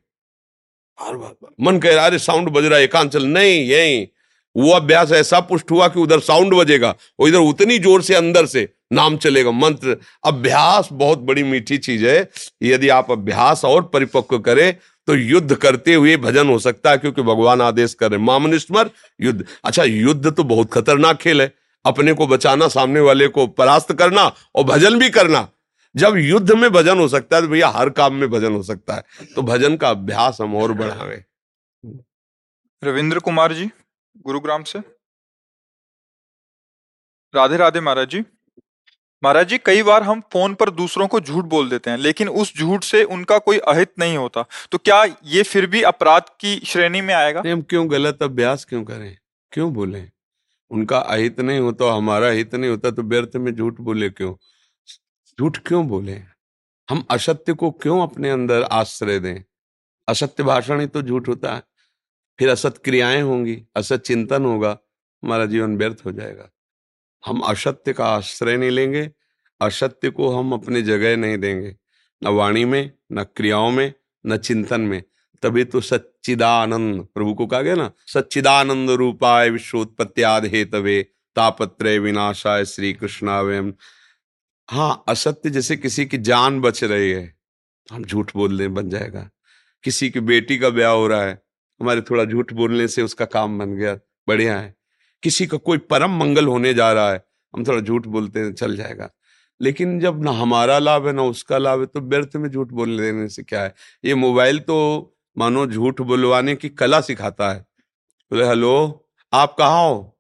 मन 1.61 1.79
कह 1.79 1.95
रहा 1.95 2.05
है 2.05 2.19
साउंड 2.21 2.49
बज 2.49 2.65
रहा 2.65 2.79
है 2.79 2.85
एकांचल 2.85 3.27
नहीं, 3.27 3.61
यही 3.63 4.09
वो 4.57 4.71
अभ्यास 4.73 5.13
ऐसा 5.13 5.41
पुष्ट 5.43 5.71
हुआ 5.71 5.89
कि 5.89 6.01
उधर 6.01 6.21
साउंड 6.23 6.55
बजेगा 6.55 6.95
और 7.19 7.29
इधर 7.29 7.39
उतनी 7.41 7.79
ज़ोर 7.79 8.03
से 8.03 8.15
अंदर 8.15 8.47
से 8.47 8.69
नाम 8.93 9.17
चलेगा। 9.19 9.51
मंत्र, 9.53 9.97
अभ्यास 10.25 10.89
बहुत 10.93 11.19
बड़ी 11.21 11.43
मीठी 11.45 11.79
चीज़ 11.79 12.05
है। 12.07 12.29
यदि 12.63 12.89
आप 12.91 13.11
अभ्यास 13.13 13.65
और 13.65 13.83
परिपक्व 13.85 14.39
करें 14.41 14.77
तो 15.09 15.15
युद्ध 15.15 15.55
करते 15.55 15.95
हुए 15.95 16.17
भजन 16.19 16.49
हो 16.49 16.59
सकता 16.61 16.91
है, 16.91 16.99
क्योंकि 16.99 17.23
भगवान 17.23 17.61
आदेश 17.63 17.95
कर 17.95 18.11
रहे 18.11 18.21
मामनिस्मर, 18.21 18.91
युद्ध। 19.21 19.45
अच्छा 19.65 19.85
युद्ध 19.85 20.31
तो 20.31 20.45
बहुत 20.45 20.73
खतरनाक 20.73 21.17
खेल 21.19 21.41
है। 21.41 21.53
अपने 21.85 22.13
को 22.13 22.27
बचाना, 22.27 22.69
सामने 22.69 23.01
वाले 23.01 23.29
को 23.29 23.47
परास्त 23.49 23.93
करना 23.95 24.31
और 24.55 24.65
भजन 24.65 24.99
भी 24.99 25.11
करना। 25.11 25.49
जब 25.95 26.17
युद्ध 26.19 26.53
में 26.53 26.71
भजन 26.73 26.99
हो 26.99 27.09
सकता 27.09 27.37
है 27.37 27.43
तो 27.43 27.49
भैया 27.49 27.69
हर 27.71 27.91
काम 27.93 28.15
में 28.15 28.29
भजन 28.31 28.53
हो 28.53 28.63
सकता 28.63 28.95
है। 28.95 29.03
तो 29.35 29.43
भजन 29.43 29.77
का 29.77 29.91
अभ्यास 29.91 30.39
हम 30.41 30.57
और 30.57 30.73
बढ़ावे 30.75 31.23
रविंद्र 32.83 33.19
कुमार 33.21 33.53
जी? 33.53 33.71
गुरुग्राम 34.17 34.63
से। 34.63 34.79
राधे 37.35 37.57
राधे 37.57 37.81
महाराज 37.81 38.09
जी। 38.09 38.25
महाराज 39.25 39.49
जी, 39.49 39.59
कई 39.59 39.83
बार 39.83 40.03
हम 40.03 40.21
फ़ोन 40.21 40.55
पर 40.55 40.71
दूसरों 40.71 41.09
को 41.09 41.21
झूठ 41.21 41.45
बोल 41.45 41.69
देते 41.71 41.91
हैं, 41.91 41.97
लेकिन 41.97 42.29
उस 42.29 42.57
झूठ 42.57 42.85
से 42.85 43.05
उनका 43.05 43.39
कोई 43.39 43.59
अहित 43.59 43.93
नहीं 43.99 44.17
होता। 44.17 44.45
तो 44.73 44.79
क्या 44.79 45.05
ये 45.25 45.43
फिर 45.43 45.67
भी 45.67 45.83
अपराध 45.83 46.23
की 46.41 46.61
श्रेणी 46.67 47.01
में 47.01 47.15
आएगा? 47.15 47.43
हम 47.47 47.63
क्यों 47.63 47.91
गलत 47.91 48.23
अभ्यास 48.23 48.65
क्यों 48.65 48.85
करें? 48.85 49.19
क्यों 49.53 49.73
बोले? 49.75 50.09
उनका 50.71 50.99
अहित 50.99 51.41
नहीं 51.41 51.61
होता, 51.61 51.93
हमारा 51.93 52.29
हित 52.29 52.55
नहीं 52.55 52.71
होता 52.71 52.91
तो 52.91 53.03
व्यर्थ 53.03 53.37
में 53.37 53.55
झूठ 53.55 53.75
बोले 53.81 54.11
क्यों? 54.11 54.35
झूठ 55.41 55.59
क्यों 55.59 55.89
बोले? 55.89 56.23
हम 56.91 57.05
असत्य 57.11 57.53
को 57.53 57.71
क्यों 57.71 58.03
अपने 58.03 58.31
अंदर 58.31 58.63
आश्रय 58.63 59.19
दें? 59.19 59.45
असत्य 60.09 60.43
भाषण 60.43 60.81
ही 60.81 60.87
तो 60.87 61.03
झूठ 61.03 61.29
होता 61.29 61.55
है। 61.55 61.63
फिर 62.39 62.49
असत 62.49 62.79
क्रियाएँ 62.85 63.23
होंगी, 63.23 63.63
असत 63.77 63.97
चिंतन 63.97 64.45
होगा, 64.45 64.79
हमारा 65.23 65.47
जीवन 65.47 65.77
व्यर्थ 65.77 66.03
हो 66.07 66.13
जाएगा। 66.13 66.51
हम 67.27 67.41
असत्य 67.41 67.93
का 67.93 68.07
आश्रय 68.07 68.57
नहीं 68.57 68.71
लेंगे, 68.71 69.11
असत्य 69.61 70.11
को 70.11 70.31
हम 70.31 70.53
अपने 70.53 70.83
जगह 70.83 71.17
नहीं 71.17 71.39
देंगे, 71.39 71.77
न 72.25 72.29
वाणी 72.29 72.65
में, 72.65 72.93
न 73.13 73.25
क्रियाओं 73.25 73.71
में, 73.71 73.93
न 74.27 74.37
चिंतन 74.37 74.81
में। 74.81 75.03
तभी 75.43 75.65
तो 75.65 75.81
सच्चिदानंद, 75.81 77.07
प्रभु 77.15 77.35
को 77.35 77.47
कहा 77.47 77.61
गया 77.61 77.75
ना, 77.75 77.91
सच्चिदानंद 78.07 78.91
रूपाय 78.91 79.51
विश्वोत्पत्तियाद 79.51 80.45
हेतवे 80.45 81.03
तापत्र 81.37 81.99
विनाशाय 81.99 82.65
श्री 82.65 82.93
कृष्णावयम 82.93 83.75
हाँ 84.71 85.05
असत्य 85.09 85.51
जैसे 85.51 85.77
किसी 85.77 86.07
की 86.07 86.19
जान 86.19 86.61
बच 86.61 86.85
रही 86.85 87.11
है 87.11 87.37
हम 87.93 88.05
झूठ 88.05 88.31
बोलने 88.37 88.69
बन 88.69 88.89
जाएगा। 88.91 89.31
किसी 89.83 90.11
की 90.11 90.21
बेटी 90.21 90.59
का 90.59 90.71
ब्याह 90.71 90.93
हो 90.93 91.07
रहा 91.07 91.23
है 91.23 91.44
हमारे 91.81 92.01
थोड़ा 92.01 92.25
झूठ 92.25 92.53
बोलने 92.53 92.89
से 92.89 93.03
उसका 93.03 93.25
काम 93.25 93.59
बन 93.59 93.75
गया, 93.77 93.95
बढ़िया 94.29 94.59
है। 94.59 94.75
किसी 95.23 95.47
का 95.47 95.57
कोई 95.59 95.79
परम 95.81 96.17
मंगल 96.19 96.47
होने 96.47 96.75
जा 96.75 96.93
रहा 96.93 97.13
है, 97.13 97.23
हम 97.55 97.65
थोड़ा 97.65 97.81
झूठ 97.81 98.07
बोलते 98.07 98.41
हैं, 98.41 98.53
चल 98.55 98.77
जाएगा। 98.77 99.11
लेकिन 99.61 99.99
जब 100.01 100.23
ना 100.25 100.31
हमारा 100.33 100.79
लाभ 100.79 101.07
है, 101.07 101.13
ना 101.13 101.23
उसका 101.23 101.59
लाभ 101.59 101.81
है 101.81 101.87
तो 101.87 102.01
व्यर्थ 102.01 102.37
में 102.37 102.49
झूठ 102.51 102.69
बोलने 102.69 103.03
देने 103.03 103.29
से 103.29 103.43
क्या 103.43 103.63
है? 103.63 103.75
ये 104.05 104.15
मोबाइल 104.15 104.59
तो 104.61 105.17
मानो 105.37 105.67
झूठ 105.67 106.01
बुलवाने 106.01 106.55
की 106.57 106.69
कला 106.71 107.01
सिखाता 107.01 107.51
है। 107.53 107.61
बोले, 108.33 108.45
हेलो, 108.45 109.07
आप 109.33 109.55
कहाँ 109.59 109.83
हो? 109.85 110.11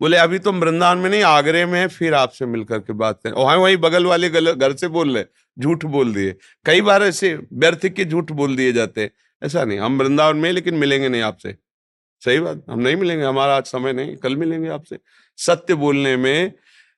बोले, 0.00 0.16
अभी 0.16 0.38
तो 0.38 0.52
वृंदावन 0.52 0.98
में 0.98 1.08
नहीं, 1.10 1.22
आगरे 1.22 1.64
में 1.66 1.78
है। 1.80 1.86
फिर 1.88 2.14
आपसे 2.14 2.46
मिलकर 2.46 2.78
के 2.78 2.92
बात 2.92 3.20
करें। 3.24 3.32
वहाँ 3.34 3.56
वही 3.56 3.76
बगल 3.76 4.06
वाले 4.06 4.28
घर 4.30 4.76
से 4.76 4.88
बोल 4.88 5.14
रहे 5.14 5.24
झूठ 5.58 5.84
बोल 5.86 6.12
दिए। 6.14 6.34
कई 6.66 6.80
बार 6.80 7.02
ऐसे 7.02 7.34
व्यर्थ 7.34 7.86
के 7.86 8.04
झूठ 8.04 8.32
बोल 8.32 8.56
दिए 8.56 8.72
जाते 8.72 9.10
ऐसा 9.42 9.64
नहीं, 9.64 9.78
हम 9.78 9.98
वृंदावन 9.98 10.36
में 10.36 10.50
लेकिन 10.52 10.74
मिलेंगे 10.74 11.08
नहीं 11.08 11.22
आपसे। 11.22 11.56
सही 12.22 12.40
बात, 12.40 12.64
हम 12.70 12.80
नहीं 12.80 12.96
मिलेंगे, 12.96 13.24
हमारा 13.24 13.56
आज 13.56 13.64
समय 13.64 13.92
नहीं, 13.92 14.16
कल 14.16 14.36
मिलेंगे 14.36 14.68
आपसे। 14.68 14.98
सत्य 15.38 15.74
बोलने 15.74 16.16
में 16.16 16.52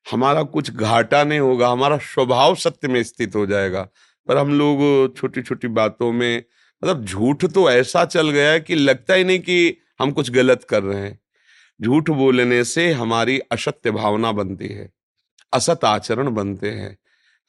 हमारा 0.07 0.43
कुछ 0.43 0.71
घाटा 0.71 1.23
नहीं 1.25 1.41
होगा, 1.41 1.69
हमारा 1.69 1.97
स्वभाव 1.97 2.55
सत्य 2.55 2.89
में 2.89 3.03
स्थित 3.03 3.37
हो 3.37 3.47
जाएगा। 3.47 3.89
पर 4.29 4.37
हम 4.37 4.59
लोग 4.59 5.17
छोटी 5.17 5.43
छोटी 5.43 5.69
बातों 5.69 6.13
में 6.13 6.45
मतलब 6.83 7.05
झूठ 7.05 7.45
तो 7.45 7.71
ऐसा 7.71 8.05
चल 8.05 8.31
गया 8.31 8.51
है 8.51 8.61
कि 8.61 8.75
लगता 8.75 9.15
ही 9.15 9.25
नहीं 9.25 9.39
कि 9.39 9.77
हम 10.01 10.11
कुछ 10.11 10.31
गलत 10.31 10.65
कर 10.65 10.83
रहे 10.83 11.01
हैं। 11.01 11.19
झूठ 11.81 12.11
बोलने 12.11 12.63
से 12.65 12.91
हमारी 12.93 13.39
असत्य 13.53 13.91
भावना 13.91 14.33
बनती 14.33 14.69
है, 14.69 14.91
असत 15.53 15.85
आचरण 15.85 16.31
बनते 16.31 16.71
हैं। 16.71 16.97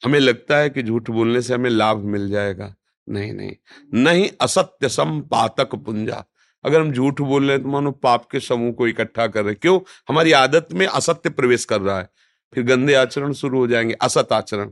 हमें 0.02 0.18
लगता 0.20 0.56
है 0.56 0.70
कि 0.70 0.82
झूठ 0.82 1.10
बोलने 1.10 1.42
से 1.42 1.54
हमें 1.54 1.70
लाभ 1.70 2.04
मिल 2.04 2.28
जाएगा। 2.30 2.74
नहीं 3.08 3.32
नहीं। 3.32 3.52
नहीं, 3.94 4.28
असत्य 4.40 4.88
सम 4.88 5.20
पातक 5.20 5.74
पुंजा। 5.74 6.24
अगर 6.64 6.80
हम 6.80 6.92
झूठ 6.92 7.20
बोल 7.20 7.44
रहे 7.44 7.52
हैं 7.52 7.62
तो 7.62 7.68
मानो 7.68 7.90
पाप 7.92 8.26
के 8.30 8.40
समूह 8.40 8.72
को 8.72 8.86
इकट्ठा 8.88 9.26
कर 9.26 9.42
रहे 9.42 9.50
हैं। 9.50 9.58
क्यों? 9.62 9.80
हमारी 10.08 10.32
आदत 10.32 10.68
में 10.72 10.86
असत्य 10.86 11.30
प्रवेश 11.30 11.64
कर 11.64 11.80
रहा 11.80 11.98
है। 11.98 12.08
फिर 12.54 12.64
गंदे 12.64 12.94
आचरण 12.94 13.32
शुरू 13.32 13.58
हो 13.58 13.66
जाएँगे, 13.66 13.94
असत 13.94 14.28
आचरण। 14.32 14.70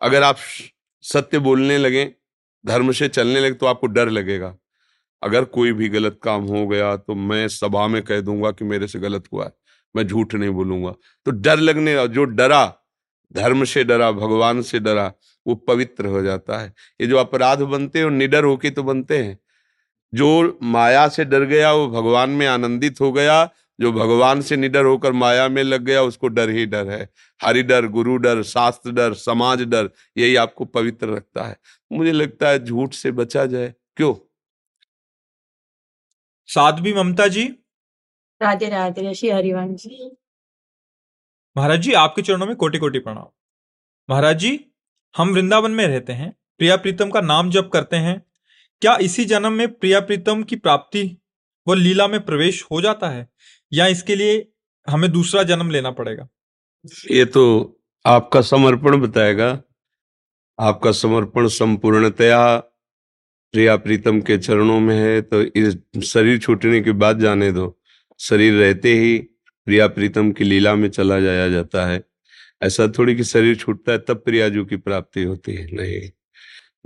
अगर 0.00 0.22
आप 0.22 0.36
सत्य 1.02 1.38
बोलने 1.38 1.78
लगे, 1.78 2.04
धर्म 2.66 2.92
से 2.92 3.08
चलने 3.08 3.40
लगे 3.40 3.54
तो 3.54 3.66
आपको 3.66 3.86
डर 3.86 4.10
लगेगा। 4.10 4.56
अगर 5.22 5.44
कोई 5.44 5.72
भी 5.72 5.88
गलत 5.88 6.18
काम 6.22 6.42
हो 6.42 6.66
गया 6.68 6.96
तो 6.96 7.14
मैं 7.14 7.48
सभा 7.48 7.86
में 7.88 8.02
कह 8.02 8.20
दूँगा 8.20 8.50
कि 8.50 8.64
मेरे 8.64 8.86
से 8.88 8.98
गलत 8.98 9.24
हुआ 9.32 9.44
है। 9.44 9.52
मैं 9.96 10.06
झूठ 10.06 10.34
नहीं 10.34 10.50
बोलूँगा। 10.50 10.90
तो 11.26 11.30
डर 11.30 11.58
लगने, 11.58 12.08
जो 12.08 12.24
डरा 12.24 12.64
धर्म 13.34 13.64
से 13.64 13.84
डरा 13.84 14.10
भगवान 14.12 14.62
से 14.62 14.78
डरा 14.78 15.12
वो 15.46 15.54
पवित्र 15.54 16.06
हो 16.06 16.22
जाता 16.22 16.58
है। 16.58 16.72
ये 17.00 17.06
जो 17.06 17.16
अपराध 17.16 17.62
बनते 17.62 17.98
हैं 17.98 18.06
वो 18.06 18.10
निडर 18.10 18.44
होके 18.44 18.70
तो 18.70 18.82
बनते 18.82 19.18
हैं। 19.18 19.38
जो 20.12 20.58
माया 20.62 21.08
से 21.08 21.24
डर 21.24 21.44
गया 21.44 21.72
वो 21.72 21.86
भगवान 21.88 22.30
में 22.30 22.46
आनंदित 22.46 23.00
हो 23.00 23.12
गया 23.12 23.44
जो 23.80 23.92
भगवान 23.92 24.40
से 24.40 24.56
निडर 24.56 24.84
होकर 24.84 25.12
माया 25.12 25.48
में 25.48 25.62
लग 25.62 25.82
गया 25.82 26.02
उसको 26.02 26.28
डर 26.28 26.50
ही 26.50 26.66
डर 26.66 26.90
है। 26.90 27.08
हरि 27.40 27.62
डर 27.62 27.86
गुरु 27.86 28.16
डर 28.16 28.42
शास्त्र 28.42 28.90
डर 28.92 29.14
समाज 29.14 29.62
डर 29.62 29.90
यही 30.18 30.36
आपको 30.36 30.64
पवित्र 30.64 31.08
रखता 31.08 31.44
है। 31.44 31.56
मुझे 31.92 32.12
लगता 32.12 32.48
है 32.48 32.64
झूठ 32.64 32.94
से 32.94 33.10
बचा 33.12 33.46
जाए। 33.46 33.74
क्यों? 33.96 34.14
साध्वी 36.48 36.94
ममता 36.94 37.26
जी। 37.28 37.44
राधे 38.40 38.68
राधे 38.68 39.10
ऋषि 39.10 39.30
हरिवंश 39.30 39.86
महाराज 41.56 41.80
जी, 41.80 41.92
आपके 41.92 42.22
चरणों 42.22 42.46
में 42.46 42.54
कोटि 42.56 42.78
कोटि 42.78 42.98
प्रणाम। 42.98 43.26
महाराज 44.08 44.38
जी, 44.38 44.58
हम 45.14 45.30
वृंदावन 45.30 45.70
में 45.70 45.86
रहते 45.86 46.12
हैं, 46.12 46.30
प्रिया 46.58 46.76
प्रीतम 46.76 47.10
का 47.10 47.20
नाम 47.20 47.50
जप 47.50 47.70
करते 47.72 47.96
हैं। 47.96 48.20
क्या 48.82 48.96
इसी 48.96 49.24
जन्म 49.24 49.52
में 49.52 49.72
प्रिया 49.72 50.00
प्रीतम 50.00 50.42
की 50.42 50.56
प्राप्ति 50.56 51.04
व 51.66 51.74
लीला 51.74 52.06
में 52.08 52.20
प्रवेश 52.24 52.62
हो 52.70 52.80
जाता 52.80 53.08
है, 53.08 53.28
या 53.72 53.86
इसके 53.86 54.16
लिए 54.16 54.46
हमें 54.88 55.10
दूसरा 55.12 55.42
जन्म 55.42 55.70
लेना 55.70 55.90
पड़ेगा? 55.90 56.28
ये 57.10 57.24
तो 57.24 57.44
आपका 58.04 58.40
समर्पण 58.42 59.00
बताएगा। 59.00 59.50
आपका 60.58 60.90
समर्पण 60.92 61.46
संपूर्णतया 61.48 62.56
प्रिया 63.54 63.76
प्रीतम 63.76 64.20
के 64.20 64.36
चरणों 64.38 64.78
में 64.80 64.96
है 64.96 65.20
तो 65.22 65.40
इस 65.42 65.76
शरीर 66.04 66.38
छूटने 66.38 66.80
के 66.80 66.92
बाद 66.94 67.20
जाने 67.20 67.50
दो। 67.52 67.66
शरीर 68.20 68.54
रहते 68.54 68.94
ही 68.94 69.16
प्रिया 69.64 69.86
प्रीतम 69.86 70.32
की 70.32 70.44
लीला 70.44 70.74
में 70.74 70.88
चला 70.88 71.20
जाया 71.20 71.48
जाता 71.48 71.86
है। 71.86 72.04
ऐसा 72.62 72.88
थोड़ी 72.88 73.16
कि 73.16 73.24
शरीर 73.24 73.56
छूटता 73.56 73.92
है, 73.92 73.98
तब 73.98 74.14
प्रियाजू 74.14 74.64
की 74.64 74.76
प्राप्ति 74.76 75.22
होती 75.22 75.54
है। 75.54 75.76
नहीं। 75.76 76.10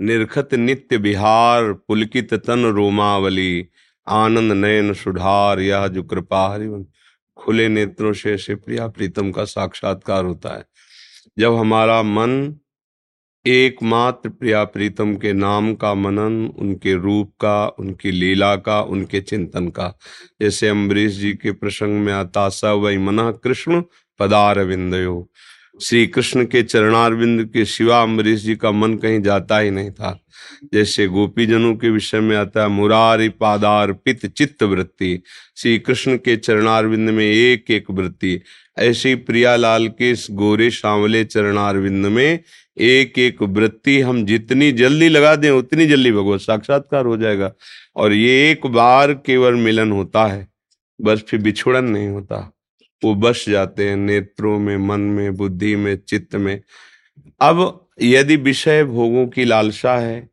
निर्खत 0.01 0.53
नित्य 0.53 0.97
बिहार 0.97 1.73
पुलकित 1.73 2.33
तन 2.33 2.65
रोमावली, 2.65 3.67
आनंद 4.07 4.51
नयन 4.51 4.93
सुधार, 4.93 5.59
यह 5.59 5.87
जो 5.87 6.03
कृपा 6.03 6.53
हरिवन 6.53 6.85
खुले 7.37 7.67
नेत्रों 7.67 8.13
से 8.13 8.55
प्रिया 8.55 8.87
प्रीतम 8.87 9.31
का 9.31 9.43
साक्षात्कार 9.43 10.25
होता 10.25 10.57
है। 10.57 10.65
जब 11.39 11.53
हमारा 11.53 12.03
मन 12.03 12.55
एकमात्र 13.49 14.29
प्रिया 14.29 14.63
प्रीतम 14.63 15.15
के 15.15 15.33
नाम 15.33 15.73
का 15.73 15.93
मनन, 15.93 16.53
उनके 16.59 16.93
रूप 16.93 17.31
का, 17.41 17.67
उनकी 17.67 18.11
लीला 18.11 18.55
का, 18.55 18.81
उनके 18.81 19.21
चिंतन 19.21 19.67
का। 19.67 19.97
जैसे 20.41 20.67
अम्बरीश 20.67 21.13
जी 21.13 21.33
के 21.33 21.51
प्रसंग 21.51 21.99
में 21.99 22.13
आता 22.13 22.49
स, 22.49 22.61
वही 22.63 22.97
मना 22.97 23.31
कृष्ण 23.31 23.83
पदार 24.19 24.59
विंदयो 24.59 25.29
श्री 25.81 26.07
कृष्ण 26.07 26.45
के 26.45 26.63
चरणारविंद 26.63 27.45
के 27.45 27.65
शिवा 27.65 28.01
अम्बरीश 28.01 28.39
जी 28.39 28.55
का 28.55 28.71
मन 28.71 28.95
कहीं 28.95 29.21
जाता 29.21 29.59
ही 29.59 29.71
नहीं 29.71 29.91
था। 29.91 30.23
जैसे 30.73 31.07
गोपीजनों 31.07 31.75
के 31.75 31.89
विषय 31.89 32.19
में 32.19 32.35
आता 32.37 32.61
है, 32.61 32.67
मुरारी 32.67 33.29
पादार 33.29 33.91
पित 33.91 34.25
चित्त 34.25 34.63
वृत्ति। 34.63 35.21
श्री 35.57 35.79
कृष्ण 35.79 36.17
के 36.17 36.37
चरणारविंद 36.37 37.09
में 37.09 37.25
एक 37.25 37.71
एक 37.71 37.91
वृत्ति। 37.91 38.41
ऐसी 38.79 39.15
प्रियालाल 39.15 39.87
के 39.87 40.11
इस 40.11 40.27
गोरे 40.31 40.69
सांवले 40.69 41.23
चरणारविंद 41.23 42.05
में 42.05 42.39
एक 42.79 43.17
एक 43.19 43.41
वृत्ति 43.41 43.99
हम 44.01 44.23
जितनी 44.25 44.71
जल्दी 44.71 45.09
लगा 45.09 45.35
दें, 45.35 45.49
उतनी 45.49 45.85
जल्दी 45.87 46.11
भगवत 46.11 46.41
साक्षात्कार 46.41 47.05
हो 47.05 47.17
जाएगा। 47.17 47.51
और 47.95 48.13
ये 48.13 48.51
एक 48.51 48.65
बार 48.67 49.13
केवल 49.15 49.55
मिलन 49.55 49.91
होता 49.91 50.25
है, 50.25 50.47
बस 50.99 51.23
फिर 51.29 51.41
बिछुड़न 51.41 51.85
नहीं 51.85 52.07
होता। 52.07 52.39
वो 53.01 53.13
बस 53.15 53.45
जाते 53.49 53.89
हैं 53.89 53.95
नेत्रों 53.95 54.57
में, 54.59 54.77
मन 54.77 54.99
में, 54.99 55.35
बुद्धि 55.35 55.75
में, 55.75 55.95
चित्त 55.97 56.35
में। 56.35 56.61
अब 57.41 57.87
यदि 58.01 58.35
विषय 58.37 58.83
भोगों 58.83 59.27
की 59.27 59.45
लालसा 59.45 59.97
है, 59.97 60.29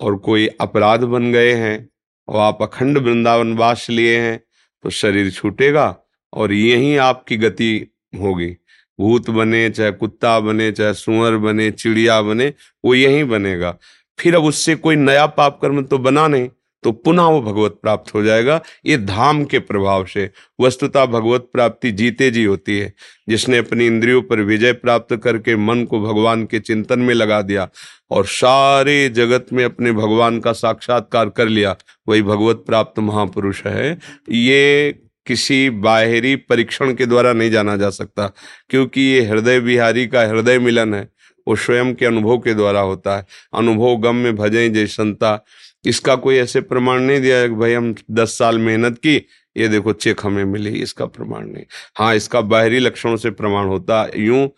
और 0.00 0.16
कोई 0.16 0.46
अपराध 0.60 1.00
बन 1.04 1.32
गए 1.32 1.52
हैं, 1.54 1.88
और 2.28 2.40
आप 2.40 2.62
अखंड 2.62 2.98
वृंदावन 2.98 3.52
वास 3.54 3.86
लिए 3.90 4.18
हैं 4.18 4.40
तो 4.84 4.90
शरीर 4.90 5.30
छूटेगा, 5.30 5.96
और 6.32 6.52
यही 6.52 6.96
आपकी 6.96 7.36
गति 7.36 7.86
होगी। 8.20 8.56
भूत 9.00 9.30
बने, 9.30 9.68
चाहे 9.70 9.90
कुत्ता 9.90 10.38
बने, 10.40 10.70
चाहे 10.72 10.94
सुअर 10.94 11.36
बने, 11.36 11.70
चिड़िया 11.70 12.20
बने, 12.22 12.52
वो 12.84 12.94
यही 12.94 13.24
बनेगा। 13.24 13.76
फिर 14.18 14.34
अब 14.36 14.44
उससे 14.44 14.74
कोई 14.76 14.96
नया 14.96 15.26
पाप 15.26 15.58
कर्म 15.62 15.82
तो 15.82 15.98
बना 15.98 16.26
नहीं 16.28 16.48
तो 16.84 16.90
पुनः 16.92 17.22
वो 17.22 17.40
भगवत 17.42 17.72
प्राप्त 17.82 18.14
हो 18.14 18.22
जाएगा। 18.22 18.60
ये 18.86 18.96
धाम 18.98 19.44
के 19.44 19.58
प्रभाव 19.58 20.04
से 20.04 20.30
वस्तुता 20.60 21.04
भगवत 21.06 21.48
प्राप्ति 21.52 21.90
जीते 21.92 22.30
जी 22.30 22.44
होती 22.44 22.78
है। 22.78 22.92
जिसने 23.28 23.58
अपनी 23.58 23.86
इंद्रियों 23.86 24.22
पर 24.22 24.40
विजय 24.40 24.72
प्राप्त 24.72 25.14
करके 25.16 25.56
मन 25.56 25.84
को 25.84 26.00
भगवान 26.00 26.44
के 26.44 26.58
चिंतन 26.58 26.98
में 26.98 27.14
लगा 27.14 27.40
दिया 27.42 27.68
और 28.10 28.26
सारे 28.26 29.08
जगत 29.08 29.46
में 29.52 29.64
अपने 29.64 29.92
भगवान 29.92 30.40
का 30.40 30.52
साक्षात्कार 30.52 31.28
कर 31.28 31.48
लिया, 31.48 31.76
वही 32.08 32.22
भगवत 32.22 32.64
प्राप्त 32.66 32.98
महापुरुष 32.98 33.62
है। 33.66 33.98
ये 34.30 34.90
किसी 35.26 35.68
बाहरी 35.70 36.34
परीक्षण 36.38 36.94
के 36.94 37.06
द्वारा 37.06 37.32
नहीं 37.32 37.50
जाना 37.50 37.76
जा 37.76 37.90
सकता, 37.90 38.26
क्योंकि 38.70 39.00
ये 39.02 39.20
हृदय 39.22 39.60
बिहारी 39.60 40.06
का 40.06 40.22
हृदय 40.22 40.58
मिलन 40.58 40.94
है, 40.94 41.08
वो 41.46 41.56
स्वयं 41.56 41.94
के 41.94 42.06
अनुभव 42.06 42.38
के 42.38 42.54
द्वारा 42.54 42.80
होता 42.82 43.16
है। 43.16 43.26
अनुभव 43.54 43.96
गम 43.98 44.16
में 44.16 44.36
भजे 44.36 44.68
जय 44.68 44.86
संता, 44.88 45.44
इसका 45.84 46.14
कोई 46.16 46.36
ऐसे 46.36 46.60
प्रमाण 46.62 47.00
नहीं 47.00 47.20
दिया 47.20 47.46
कि 47.46 47.54
भाई 47.54 47.72
हम 47.72 47.94
दस 48.10 48.38
साल 48.38 48.58
मेहनत 48.60 48.98
की, 48.98 49.16
ये 49.56 49.68
देखो 49.68 49.92
चेक 49.94 50.20
हमें 50.24 50.44
मिली, 50.44 50.70
इसका 50.72 51.06
प्रमाण 51.06 51.46
नहीं। 51.46 51.64
हाँ 51.96 52.14
इसका 52.14 52.40
बाहरी 52.42 52.78
लक्षणों 52.78 53.16
से 53.16 53.30
प्रमाण 53.32 53.66
होता 53.66 54.06
यूँ, 54.16 54.48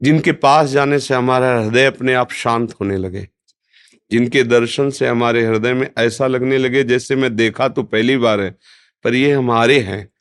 जिनके 0.00 0.32
पास 0.34 0.70
जाने 0.70 0.98
से 0.98 1.14
हमारा 1.14 1.52
हृदय 1.54 1.86
अपने 1.86 2.14
आप 2.14 2.32
शांत 2.32 2.74
होने 2.80 2.96
लगे, 2.96 3.26
जिनके 4.10 4.42
दर्शन 4.44 4.90
से 4.90 5.06
हमारे 5.06 5.44
हृदय 5.46 5.74
में 5.74 5.88
ऐसा 5.98 6.26
लगने 6.26 6.58
लगे, 6.58 6.84
जैसे 6.84 7.16
मैं 7.16 7.34
देखा 7.36 7.68
तो 7.68 7.82
पहली 7.84 8.16
बार 8.18 8.40
है 8.40 8.54
पर 9.04 9.14
ये 9.14 9.32
हमारे 9.32 9.78
हैं। 9.80 10.12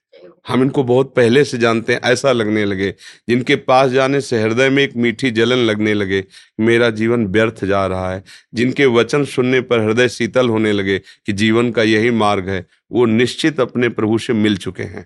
हम 0.48 0.62
इनको 0.62 0.84
बहुत 0.84 1.14
पहले 1.16 1.44
से 1.44 1.58
जानते 1.58 1.94
हैं, 1.94 2.02
ऐसा 2.04 2.32
लगने 2.32 2.66
लगे। 2.66 2.96
जिनके 3.30 3.56
पास 3.56 3.92
जाने 3.92 4.22
से 4.22 4.42
हृदय 4.42 4.70
में 4.70 4.84
एक 4.84 4.96
मीठी 4.98 5.32
जलन 5.32 5.58
लगने 5.58 5.94
लगे, 5.94 6.24
मेरा 6.60 6.90
जीवन 6.90 7.28
व्यर्थ 7.28 7.66
जा 7.66 7.88
रहा 7.88 8.14
है। 8.14 8.24
जिनके 8.54 8.86
वचन 8.86 9.26
सुनने 9.26 9.62
पर 9.62 9.80
हृदय 9.80 10.10
शीतल 10.10 10.50
होने 10.50 10.72
लगे 10.72 11.00
कि 11.00 11.34
जीवन 11.34 11.72
का 11.72 11.84
यही 11.84 12.12
मार्ग 12.12 12.50
है, 12.50 12.66
वो 12.92 13.06
निश्चित 13.06 13.60
अपने 13.60 13.90
प्रभु 13.90 14.18
से 14.18 14.34
मिल 14.34 14.58
चुके 14.58 14.84
हैं। 14.84 15.06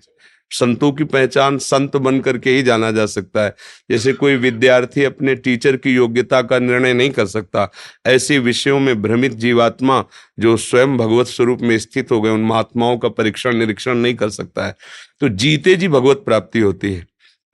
संतों 0.50 0.92
की 0.92 1.04
पहचान 1.04 1.58
संत 1.58 1.96
बन 1.96 2.20
करके 2.20 2.50
ही 2.50 2.62
जाना 2.62 2.90
जा 2.90 3.06
सकता 3.06 3.44
है। 3.44 3.56
जैसे 3.90 4.12
कोई 4.12 4.36
विद्यार्थी 4.36 5.04
अपने 5.04 5.34
टीचर 5.34 5.76
की 5.76 5.90
योग्यता 5.90 6.42
का 6.42 6.58
निर्णय 6.58 6.92
नहीं 6.92 7.10
कर 7.10 7.26
सकता, 7.26 7.72
ऐसे 8.06 8.38
विषयों 8.38 8.80
में 8.80 9.02
भ्रमित 9.02 9.32
जीवात्मा 9.32 10.04
जो 10.38 10.56
स्वयं 10.56 10.96
भगवत 10.96 11.26
स्वरूप 11.26 11.60
में 11.60 11.78
स्थित 11.78 12.12
हो 12.12 12.20
गए, 12.20 12.30
उन 12.30 12.40
महात्माओं 12.40 12.98
का 12.98 13.08
परीक्षण 13.08 13.56
निरीक्षण 13.56 13.94
नहीं 13.94 14.14
कर 14.14 14.30
सकता 14.30 14.66
है। 14.66 14.76
तो 15.20 15.28
जीते 15.28 15.74
जी 15.74 15.88
भगवत 15.88 16.16
प्राप्ति 16.16 16.58
होती 16.58 16.94
है। 16.94 17.06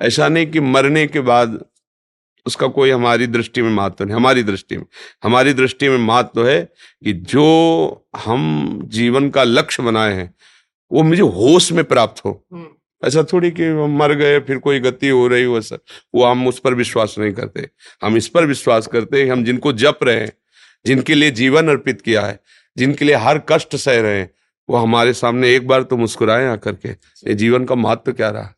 ऐसा 0.03 0.29
नहीं 0.29 0.47
कि 0.47 0.61
मरने 0.61 1.07
के 1.07 1.21
बाद 1.21 1.65
उसका 2.47 2.67
कोई 2.67 2.91
हमारी 2.91 3.27
दृष्टि 3.27 3.63
में 3.63 3.71
महत्व 3.71 4.05
नहीं, 4.05 4.15
हमारी 4.15 4.43
दृष्टि 4.43 4.77
में। 4.77 4.85
हमारी 5.23 5.53
दृष्टि 5.53 5.89
में 5.89 5.99
महत्व 5.99 6.49
है 6.49 6.69
कि 7.05 7.13
जो 7.13 8.07
हम 8.17 8.81
जीवन 8.85 9.31
का 9.31 9.45
लक्ष्य 9.45 9.83
बनाए 9.83 10.15
हैं, 10.15 10.35
वो 10.93 11.03
मुझे 11.03 11.23
होश 11.23 11.73
में 11.73 11.85
प्राप्त 11.85 12.25
हो। 12.25 12.47
ऐसा 13.05 13.23
थोड़ी 13.23 13.51
कि 13.51 13.69
मर 13.73 14.15
गए, 14.15 14.39
फिर 14.41 14.59
कोई 14.59 14.81
गति 14.81 15.09
हो 15.09 15.27
रही 15.29 15.45
हो 15.45 15.61
सर 15.61 15.79
वो 16.15 16.25
हम 16.25 16.47
उस 16.49 16.59
पर 16.59 16.75
विश्वास 16.75 17.15
नहीं 17.19 17.33
करते। 17.33 17.69
हम 18.03 18.17
इस 18.17 18.29
पर 18.29 18.47
विश्वास 18.47 18.87
करते 18.87 19.23
हैं, 19.23 19.31
हम 19.31 19.45
जिनको 19.45 19.73
जप 19.73 19.99
रहे 20.03 20.21
हैं, 20.21 20.33
जिनके 20.87 21.15
लिए 21.15 21.31
जीवन 21.31 21.69
अर्पित 21.69 22.01
किया 22.01 22.23
है, 22.23 22.41
जिनके 22.77 23.05
लिए 23.05 23.15
हर 23.15 23.43
कष्ट 23.49 23.77
सह 23.77 24.01
रहे 24.01 24.19
हैं, 24.19 24.31
वो 24.71 24.77
हमारे 24.77 25.13
सामने 25.13 25.55
एक 25.55 25.69
बार 25.69 25.83
तो 25.83 25.97
मुस्कुराए 25.97 26.47
आकर 26.47 26.73
के, 26.73 26.89
ये 26.89 27.35
जीवन 27.35 27.65
का 27.65 27.75
महत्व 27.75 28.13
क्या 28.13 28.31
रहा? 28.31 28.49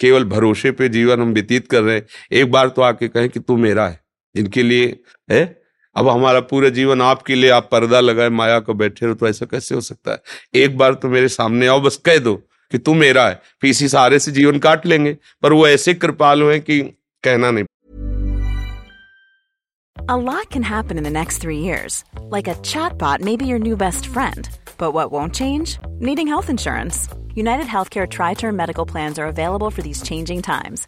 केवल 0.00 0.24
भरोसे 0.24 0.70
पे 0.70 0.88
जीवन 0.88 1.20
हम 1.20 1.32
व्यतीत 1.32 1.68
कर 1.68 1.82
रहे 1.82 1.94
हैं। 1.94 2.06
एक 2.32 2.50
बार 2.50 2.68
तो 2.68 2.82
आके 2.82 3.08
कहें 3.08 3.28
कि, 3.28 3.40
तू 3.40 3.56
मेरा 3.56 3.88
है, 3.88 4.00
जिनके 4.36 4.62
लिए, 4.62 5.00
है? 5.30 5.62
अब 5.96 6.08
हमारा 6.08 6.40
पूरा 6.40 6.68
जीवन 6.68 7.02
आपके 7.02 7.34
लिए 7.34 7.50
आप 7.50 7.68
पर्दा 7.72 8.00
लगाए, 8.00 8.28
माया 8.28 8.58
को 8.60 8.74
बैठे 8.74 9.06
रहो 9.06 9.14
तो 9.14 9.28
ऐसा 9.28 9.46
कैसे 9.46 9.74
हो 9.74 9.80
सकता 9.80 10.12
है? 10.12 10.22
एक 10.54 10.78
बार 10.78 10.94
तो 10.94 11.08
मेरे 11.08 11.28
सामने 11.28 11.66
आओ, 11.66 11.80
बस 11.80 11.96
कह 11.96 12.18
दो 12.18 12.42
कि 12.71 12.77
तू 12.77 12.93
मेरा 12.93 13.27
है 13.27 13.41
फिर 13.61 13.69
इसी 13.69 13.87
सहारे 13.89 14.19
से 14.19 14.31
जीवन 14.31 14.59
काट 14.59 14.85
लेंगे 14.85 15.17
पर 15.43 15.53
वो 15.53 15.67
ऐसे 15.67 15.93
कृपालु 15.93 16.49
हैं 16.49 16.61
कि 16.61 16.81
कहना 17.23 17.51
नहीं 17.51 17.65
A 20.09 20.15
lot 20.15 20.49
can 20.51 20.63
happen 20.63 20.99
in 20.99 21.05
the 21.05 21.11
next 21.13 21.41
three 21.43 21.57
years. 21.61 21.95
Like 22.33 22.49
a 22.51 22.53
chatbot 22.67 23.23
may 23.29 23.35
be 23.39 23.47
your 23.47 23.57
new 23.63 23.79
best 23.81 24.05
friend. 24.17 24.47
But 24.83 24.93
what 24.97 25.11
won't 25.15 25.33
change? 25.39 25.73
Needing 26.09 26.29
health 26.33 26.51
insurance. 26.53 26.99
United 27.39 27.71
Healthcare 27.73 28.07
Tri 28.09 28.29
Term 28.43 28.55
Medical 28.55 28.85
Plans 28.91 29.19
are 29.19 29.27
available 29.31 29.69
for 29.69 29.81
these 29.87 30.01
changing 30.11 30.43
times 30.43 30.87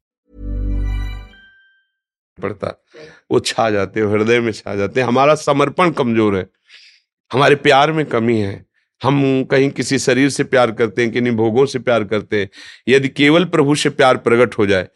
पड़ता। 2.41 2.73
वो 3.31 3.39
छा 3.41 3.69
जाते 3.69 3.99
हैं, 3.99 4.07
हृदय 4.07 4.39
में 4.39 4.51
छा 4.53 4.75
जाते 4.75 4.99
हैं। 4.99 5.07
हमारा 5.07 5.35
समर्पण 5.37 5.91
कमज़ोर 5.93 6.37
है। 6.37 6.47
हमारे 7.31 7.55
प्यार 7.57 7.91
में 7.91 8.05
कमी 8.07 8.37
है। 8.39 8.65
हम 9.01 9.21
कहीं 9.51 9.69
किसी 9.71 9.99
शरीर 9.99 10.29
से 10.29 10.43
प्यार 10.45 10.71
करते 10.71 11.01
हैं, 11.01 11.11
किन्हीं 11.11 11.35
भोगों 11.35 11.65
से 11.65 11.79
प्यार 11.81 12.03
करते 12.05 12.41
हैं। 12.41 12.49
यदि 12.87 13.09
केवल 13.09 13.45
प्रभु 13.47 13.75
से 13.75 13.89
प्यार 13.91 14.17
प्रकट 14.19 14.57
हो 14.57 14.65
जाए 14.65 14.87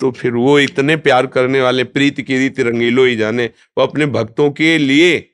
तो 0.00 0.10
फिर 0.10 0.32
वो 0.32 0.58
इतने 0.58 0.96
प्यार 0.98 1.26
करने 1.28 1.60
वाले, 1.60 1.84
प्रीत 1.84 2.20
की 2.20 2.38
रीति 2.38 2.62
रंगीलो 2.62 3.04
ही 3.04 3.16
जाने, 3.16 3.44
वो 3.46 3.84
अपने 3.84 4.06
भक्तों 4.08 4.50
के 4.50 4.76
लिए 4.78 5.30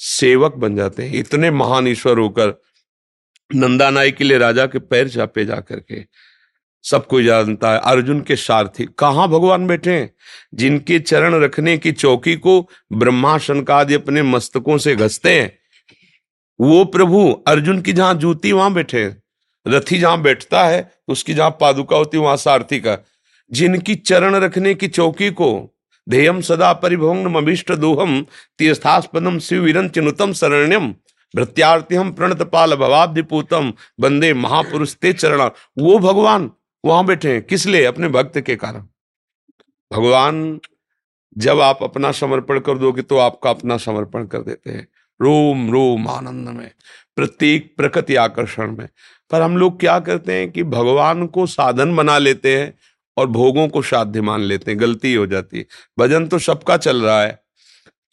सेवक 0.00 0.54
बन 0.54 0.76
जाते 0.76 1.02
हैं। 1.02 1.14
इतने 1.14 1.50
महान 1.52 1.88
ईश्वर 1.88 2.18
होकर, 2.18 2.54
नंदा 3.50 3.88
नाई 3.90 4.10
के 4.12 4.24
लिए 4.24 4.38
राजा 4.38 4.66
के 4.66 4.78
पैर 4.80 5.08
चापे 5.08 5.44
जा 5.44 5.56
करके 5.60 6.00
सब 6.90 7.06
कोई 7.06 7.24
जानता 7.24 7.72
है। 7.72 7.80
अर्जुन 7.84 8.20
के 8.20 8.36
सारथी, 8.36 8.88
कहाँ 8.98 9.28
भगवान 9.28 9.66
बैठे 9.66 9.90
हैं? 9.90 10.14
जिनके 10.54 10.98
चरण 10.98 11.34
रखने 11.34 11.78
की 11.78 11.92
चौकी 11.92 12.36
को 12.36 12.68
ब्रह्मा 12.92 13.38
शनकादि 13.38 13.94
अपने 13.94 14.22
मस्तकों 14.22 14.78
से 14.78 14.96
घसते 14.96 15.40
हैं। 15.40 15.58
वो 16.60 16.84
प्रभु 16.84 17.44
अर्जुन 17.46 17.80
की 17.80 17.92
जहाँ 17.92 18.14
जूती, 18.14 18.52
वहाँ 18.52 18.72
बैठे 18.72 19.04
हैं। 19.04 19.22
रथी 19.68 19.98
जहाँ 19.98 20.22
बैठता 20.22 20.64
है, 20.64 20.90
उसकी 21.08 21.34
जहाँ 21.34 21.50
पादुका 21.50 21.96
होती 21.96 22.18
वहाँ 22.18 22.36
सारथी 22.36 22.80
का। 22.80 22.98
जिनकी 23.52 23.94
चरण 23.94 24.34
रखने 24.34 24.74
की 24.74 24.88
चौकी 24.88 25.30
को, 25.30 25.76
ध्येयम 26.08 26.40
सदा 26.40 26.72
परिभोंग 26.72 27.36
अभिष्ट 27.36 27.72
दोहम 27.72 28.26
तीर्थास्पदम 28.58 29.38
शिव 29.38 29.62
विरंचनुतम 29.62 30.32
शरण्यम 30.32 30.94
भृत्यार्थी 31.34 31.94
हम 31.94 32.12
प्रणत 32.12 32.42
पाल 32.42 32.74
भवाब्धिपूतम 32.74 33.72
बंदे 34.00 34.34
महापुरुष 34.34 34.94
ते 34.94 35.12
चरण 35.12 35.50
वो 35.78 35.98
भगवान 35.98 36.50
वहाँ 36.86 37.04
बैठे 37.06 37.32
हैं। 37.32 37.42
किस 37.42 37.66
लिए? 37.66 37.84
अपने 37.84 38.08
भक्त 38.08 38.40
के 38.40 38.56
कारण। 38.56 38.80
भगवान, 39.92 40.60
जब 41.38 41.60
आप 41.60 41.78
अपना 41.82 42.12
समर्पण 42.12 42.60
कर 42.60 42.78
दोगे 42.78 43.02
तो 43.02 43.18
आपका 43.18 43.50
अपना 43.50 43.76
समर्पण 43.76 44.26
कर 44.26 44.38
देते 44.38 44.70
हैं। 44.70 44.88
रोम 45.20 45.70
रोम 45.72 46.08
आनंद 46.08 46.48
में, 46.48 46.70
प्रत्येक 47.16 47.74
प्रकृति 47.76 48.16
आकर्षण 48.16 48.76
में। 48.76 48.88
पर 49.30 49.42
हम 49.42 49.56
लोग 49.56 49.80
क्या 49.80 49.98
करते 50.00 50.32
हैं 50.32 50.50
कि 50.50 50.62
भगवान 50.62 51.26
को 51.26 51.46
साधन 51.46 51.96
बना 51.96 52.18
लेते 52.18 52.56
हैं 52.58 52.74
और 53.16 53.26
भोगों 53.26 53.68
को 53.68 53.82
साध्य 53.82 54.20
मान 54.20 54.40
लेते 54.40 54.70
हैं। 54.70 54.80
गलती 54.80 55.14
हो 55.14 55.26
जाती 55.26 55.58
है। 55.58 55.66
भजन 55.98 56.26
तो 56.28 56.38
सबका 56.38 56.76
चल 56.76 57.02
रहा 57.02 57.22
है। 57.22 57.38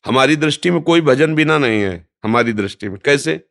हमारी 0.05 0.35
दृष्टि 0.35 0.71
में 0.71 0.81
कोई 0.81 1.01
भजन 1.01 1.35
बिना 1.35 1.57
नहीं 1.57 1.81
है, 1.81 2.07
हमारी 2.23 2.53
दृष्टि 2.53 2.89
में। 2.89 2.99
कैसे? 3.05 3.41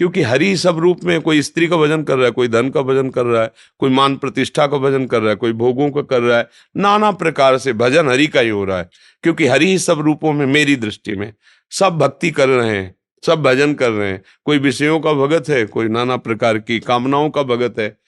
क्योंकि 0.00 0.22
हरि 0.22 0.56
सब 0.56 0.78
रूप 0.78 1.04
में 1.04 1.20
कोई 1.20 1.42
स्त्री 1.42 1.66
का 1.66 1.76
भजन 1.76 2.02
कर 2.02 2.16
रहा 2.16 2.24
है, 2.24 2.30
कोई 2.30 2.48
धन 2.48 2.70
का 2.70 2.82
भजन 2.82 3.10
कर 3.10 3.24
रहा 3.24 3.42
है, 3.42 3.50
कोई 3.78 3.90
मान 3.90 4.16
प्रतिष्ठा 4.16 4.66
का 4.66 4.78
भजन 4.78 5.06
कर 5.06 5.20
रहा 5.20 5.30
है, 5.30 5.36
कोई 5.36 5.52
भोगों 5.52 5.90
का 5.90 6.02
कर 6.02 6.20
रहा 6.20 6.38
है, 6.38 6.48
नाना 6.76 7.10
प्रकार 7.10 7.58
से 7.58 7.72
भजन 7.72 8.08
हरि 8.08 8.26
का 8.26 8.40
ही 8.40 8.48
हो 8.48 8.64
रहा 8.64 8.78
है। 8.78 8.90
क्योंकि 9.22 9.46
हरि 9.46 9.66
ही 9.66 9.78
सब 9.78 10.00
रूपों 10.00 10.32
में, 10.32 10.46
मेरी 10.46 10.76
दृष्टि 10.76 11.16
में, 11.16 11.34
सब 11.70 11.98
भक्ति 11.98 12.30
कर 12.30 12.48
रहे 12.48 12.70
हैं, 12.70 12.94
सब 13.26 13.42
भजन 13.42 13.74
कर 13.74 13.90
रहे 13.90 14.10
हैं, 14.10 14.22
कोई 14.44 14.58
विषयों 14.58 15.00
का 15.00 15.12
भगत 15.12 15.48
है, 15.48 15.66
कोई 15.66 15.88
नाना 15.88 16.16
प्रकार 16.16 16.58
की 16.58 16.80
कामनाओं 16.80 17.30
का 17.30 17.42
भगत 17.42 17.74
है। 17.78 17.98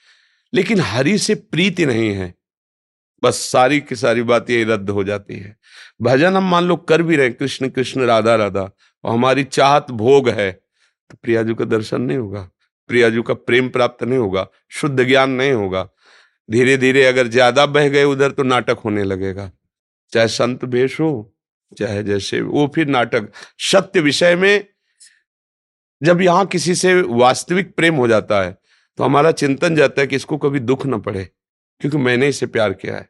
लेकिन 0.53 0.79
हरि 0.79 1.17
से 1.17 1.35
प्रीति 1.35 1.85
नहीं 1.85 2.09
है। 2.09 2.35
बस 3.23 3.35
सारी 3.35 3.79
की 3.79 3.95
सारी 3.95 4.21
बात 4.21 4.49
यही 4.49 4.63
रद्द 4.63 4.89
हो 4.89 5.03
जाती 5.03 5.35
है। 5.35 5.57
भजन 6.01 6.35
हम 6.35 6.51
मान 6.51 6.63
लो 6.63 6.75
कर 6.75 7.01
भी 7.01 7.15
रहे 7.15 7.29
कृष्ण 7.29 7.69
कृष्ण, 7.69 8.01
राधा 8.01 8.35
राधा, 8.35 8.71
और 9.03 9.13
हमारी 9.13 9.43
चाहत 9.43 9.91
भोग 9.91 10.29
है। 10.29 10.62
तो 11.13 11.17
प्रियाजू 11.23 11.55
का 11.55 11.65
दर्शन 11.67 12.01
नहीं 12.01 12.17
होगा, 12.17 12.41
प्रियाजू 12.89 13.21
का 13.23 13.33
प्रेम 13.35 13.67
प्राप्त 13.69 14.03
नहीं 14.03 14.19
होगा, 14.19 14.47
शुद्ध 14.71 15.03
ज्ञान 15.03 15.31
नहीं 15.31 15.51
होगा। 15.53 15.87
धीरे 16.49 16.77
धीरे 16.77 17.05
अगर 17.05 17.27
ज़्यादा 17.29 17.65
बह 17.67 17.87
गए 17.89 18.03
उधर 18.05 18.31
तो 18.31 18.43
नाटक 18.43 18.77
होने 18.85 19.03
लगेगा। 19.03 19.49
चाहे 20.13 20.27
संत 20.29 20.65
भेष 20.65 20.99
हो, 20.99 21.35
चाहे 21.71 22.01
जैसे 22.03 22.41
वो 22.41 22.65
फिर 22.75 22.87
नाटक, 22.87 23.29
सत्य 23.61 23.99
विषय 24.01 24.35
में 24.35 24.65
जब 26.01 26.21
यहाँ 26.21 26.45
किसी 26.47 26.75
से 26.75 26.93
वास्तविक 27.01 27.75
प्रेम 27.75 27.95
हो 27.95 28.07
जाता 28.07 28.41
है 28.41 28.57
तो 28.97 29.03
हमारा 29.03 29.31
चिंतन 29.33 29.75
जाता 29.75 30.01
है 30.01 30.07
कि 30.07 30.15
इसको 30.15 30.37
कभी 30.39 30.59
दुख 30.61 30.85
ना 30.85 30.97
पड़े, 30.99 31.23
क्योंकि 31.81 31.97
मैंने 31.99 32.27
इसे 32.29 32.45
प्यार 32.47 32.73
किया 32.73 32.95
है। 32.95 33.07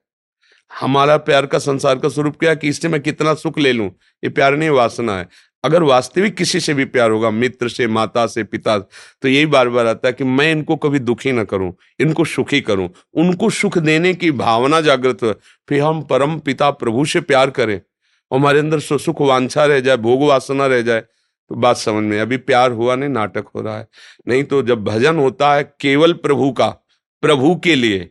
हमारा 0.71 1.17
प्यार 1.19 1.45
का 1.45 1.59
संसार 1.59 1.99
का 1.99 2.09
स्वरूप 2.09 2.37
क्या 2.39 2.49
है 2.49 2.55
कि 2.55 2.69
इससे 2.69 2.87
मैं 2.89 3.01
कितना 3.01 3.33
सुख 3.35 3.57
ले 3.59 3.71
लूँ? 3.73 3.89
ये 4.23 4.29
प्यार 4.31 4.55
नहीं, 4.55 4.69
वासना 4.71 5.17
है। 5.17 5.27
अगर 5.63 5.83
वास्तविक 5.83 6.35
किसी 6.35 6.59
से 6.59 6.73
भी 6.73 6.85
प्यार 6.85 7.11
होगा, 7.11 7.29
मित्र 7.31 7.69
से, 7.69 7.87
माता 7.87 8.25
से, 8.27 8.43
पिता 8.43 8.77
तो 8.77 9.27
यही 9.27 9.45
बार 9.45 9.69
बार 9.69 9.87
आता 9.87 10.07
है 10.07 10.13
कि 10.13 10.23
मैं 10.23 10.51
इनको 10.51 10.75
कभी 10.77 10.99
दुखी 10.99 11.31
ना 11.31 11.43
करूँ, 11.45 11.73
इनको 11.99 12.25
सुखी 12.25 12.61
करूँ। 12.61 12.89
उनको 13.15 13.49
सुख 13.51 13.77
देने 13.79 14.13
की 14.13 14.31
भावना 14.33 14.81
जागृत 14.81 15.23
हो, 15.23 15.33
फिर 15.69 15.81
हम 15.81 16.01
परम 16.03 16.37
पिता 16.39 16.69
प्रभु 16.73 17.05
से 17.05 17.21
प्यार 17.21 17.49
करें। 17.51 17.79
हमारे 18.31 18.59
अंदर 18.59 18.79
सुख 18.79 19.21
वांछा 19.21 19.65
रह 19.65 19.79
जाए, 19.79 19.97
भोग 19.97 20.23
वासना 20.23 20.67
रह 20.67 20.81
जाए 20.81 21.01
तो 21.51 21.55
बात 21.55 21.77
समझ 21.77 22.03
में 22.03 22.19
अभी 22.21 22.37
प्यार 22.39 22.71
हुआ 22.71 22.95
नहीं, 22.95 23.09
नाटक 23.09 23.45
हो 23.55 23.61
रहा 23.61 23.77
है। 23.77 23.87
नहीं 24.27 24.43
तो 24.43 24.61
जब 24.63 24.83
भजन 24.83 25.17
होता 25.17 25.53
है 25.53 25.63
केवल 25.81 26.13
प्रभु 26.15 26.51
का, 26.51 26.67
प्रभु 27.23 27.55
के 27.55 27.75
लिए, 27.75 28.09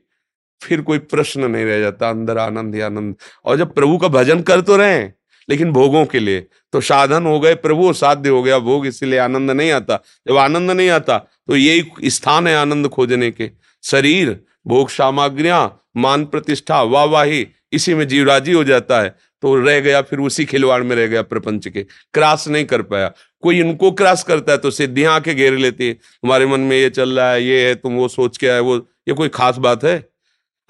फिर 0.60 0.80
कोई 0.82 0.98
प्रश्न 1.00 1.50
नहीं 1.50 1.64
रह 1.64 1.80
जाता, 1.80 2.10
अंदर 2.10 2.38
आनंद 2.38 2.74
ही 2.74 2.80
आनंद। 2.80 3.16
और 3.44 3.56
जब 3.56 3.74
प्रभु 3.74 3.96
का 3.98 4.08
भजन 4.10 4.42
कर 4.42 4.60
तो 4.60 4.76
रहे 4.76 5.02
लेकिन 5.48 5.72
भोगों 5.72 6.04
के 6.06 6.18
लिए। 6.18 6.46
तो 6.72 6.80
साधन 6.80 7.26
हो 7.26 7.38
गए, 7.40 7.54
प्रभु 7.54 7.92
साध्य 7.92 8.30
हो 8.30 8.42
गया। 8.42 8.58
भोग 8.58 8.86
इसलिए 8.86 9.18
आनंद 9.18 9.50
नहीं 9.50 9.70
आता। 9.70 10.02
जब 10.28 10.36
आनंद 10.36 10.70
नहीं 10.70 10.88
आता 10.90 11.18
तो 11.18 11.56
यही 11.56 12.10
स्थान 12.10 12.46
है 12.46 12.56
आनंद 12.56 12.88
खोजने 12.88 13.30
के। 13.30 13.50
शरीर, 13.84 14.38
भोग 14.66 14.90
सामग्रियाँ, 14.90 15.80
मान 15.96 16.24
प्रतिष्ठा 16.24 16.82
वाहवाही 16.82 17.46
इसी 17.72 17.94
में 17.94 18.06
जीवराजी 18.08 18.52
हो 18.52 18.64
जाता 18.64 19.00
है। 19.00 19.16
तो 19.42 19.54
रह 19.56 19.80
गया, 19.80 20.00
फिर 20.02 20.18
उसी 20.18 20.44
खिलवाड़ 20.44 20.82
में 20.82 20.94
रह 20.96 21.06
गया 21.06 21.22
प्रपंच 21.22 21.66
के। 21.68 21.82
क्रॉस 22.14 22.46
नहीं 22.48 22.64
कर 22.64 22.82
पाया। 22.82 23.10
कोई 23.42 23.60
इनको 23.60 23.90
क्रॉस 23.92 24.22
करता 24.22 24.52
है 24.52 24.58
तो 24.58 24.70
सिद्धियाँ 24.70 25.14
आके 25.14 25.34
घेर 25.34 25.56
लेती 25.56 25.86
है। 25.86 25.94
तुम्हारे 25.94 26.46
मन 26.46 26.60
में 26.60 26.76
ये 26.76 26.90
चल 26.90 27.18
रहा 27.18 27.32
है, 27.32 27.44
ये 27.44 27.66
है, 27.68 27.74
तुम 27.74 27.94
वो 27.94 28.08
सोच 28.08 28.36
के 28.36 28.48
आए 28.48 28.60
वो 28.60 28.76
ये 29.08 29.14
कोई 29.14 29.28
खास 29.28 29.56
बात 29.58 29.84
है? 29.84 30.11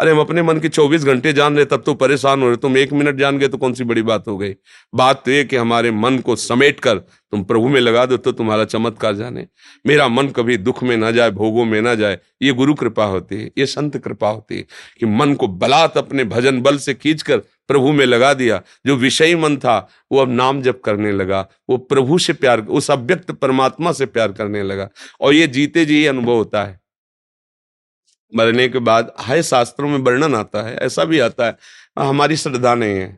अरे 0.02 0.10
हम 0.10 0.18
अपने 0.20 0.42
मन 0.42 0.58
के 0.58 0.68
24 0.68 1.04
घंटे 1.04 1.32
जान 1.32 1.56
रहे, 1.56 1.64
तब 1.64 1.82
तो 1.86 1.94
परेशान 1.94 2.42
हो 2.42 2.46
रहे। 2.46 2.56
तुम 2.56 2.76
एक 2.76 2.92
मिनट 2.92 3.16
जान 3.16 3.38
गए 3.38 3.48
तो 3.48 3.58
कौन 3.58 3.72
सी 3.72 3.84
बड़ी 3.84 4.02
बात 4.02 4.28
हो 4.28 4.36
गई? 4.38 4.54
बात 4.94 5.24
तो 5.24 5.30
ये 5.30 5.44
कि 5.44 5.56
हमारे 5.56 5.90
मन 5.90 6.18
को 6.18 6.36
समेट 6.36 6.80
कर 6.80 6.98
तुम 6.98 7.44
प्रभु 7.44 7.68
में 7.68 7.80
लगा 7.80 8.06
दो 8.06 8.16
तो 8.16 8.32
तुम्हारा 8.32 8.64
चमत्कार 8.64 9.14
जाने। 9.14 9.46
मेरा 9.86 10.08
मन 10.08 10.28
कभी 10.28 10.56
दुख 10.56 10.82
में 10.82 10.96
ना 10.96 11.10
जाए, 11.10 11.30
भोगों 11.30 11.64
में 11.64 11.82
ना 11.82 11.94
जाए, 11.94 12.18
ये 12.42 12.52
गुरु 12.52 12.74
कृपा 12.74 13.04
होती 13.04 13.36
है, 13.36 13.50
ये 13.58 13.66
संत 13.66 13.98
कृपा 13.98 14.28
होती 14.28 14.56
है 14.56 14.66
कि 15.00 15.06
मन 15.06 15.34
को 15.34 15.48
बलात् 15.48 15.98
अपने 15.98 16.24
भजन 16.24 16.60
बल 16.62 16.78
से 16.78 16.94
खींच 16.94 17.22
कर 17.22 17.38
प्रभु 17.38 17.92
में 17.92 18.06
लगा 18.06 18.34
दिया। 18.34 18.62
जो 18.86 18.96
विषयी 18.96 19.34
मन 19.34 19.56
था, 19.56 19.88
वो 20.12 20.18
अब 20.18 20.30
नाम 20.30 20.62
जप 20.62 20.80
करने 20.84 21.12
लगा, 21.12 21.48
वो 21.70 21.76
प्रभु 21.76 22.18
से 22.18 22.32
प्यार, 22.32 22.60
उस 22.60 22.90
अव्यक्त 22.90 23.30
परमात्मा 23.30 23.92
से 23.92 24.06
प्यार 24.06 24.32
करने 24.32 24.62
लगा। 24.62 24.88
और 25.20 25.34
ये 25.34 25.46
जीते 25.46 25.84
जी 25.84 26.06
अनुभव 26.06 26.32
होता 26.32 26.64
है। 26.64 26.82
मरने 28.33 28.68
के 28.68 28.79
बाद 28.81 29.12
है 29.21 29.42
शास्त्रों 29.42 29.88
में 29.88 29.99
वर्णन 29.99 30.35
आता 30.35 30.62
है, 30.62 30.77
ऐसा 30.77 31.05
भी 31.05 31.18
आता 31.21 31.47
है, 31.47 31.57
हमारी 31.99 32.37
श्रद्धा 32.37 32.75
नहीं 32.75 32.95
है। 32.95 33.16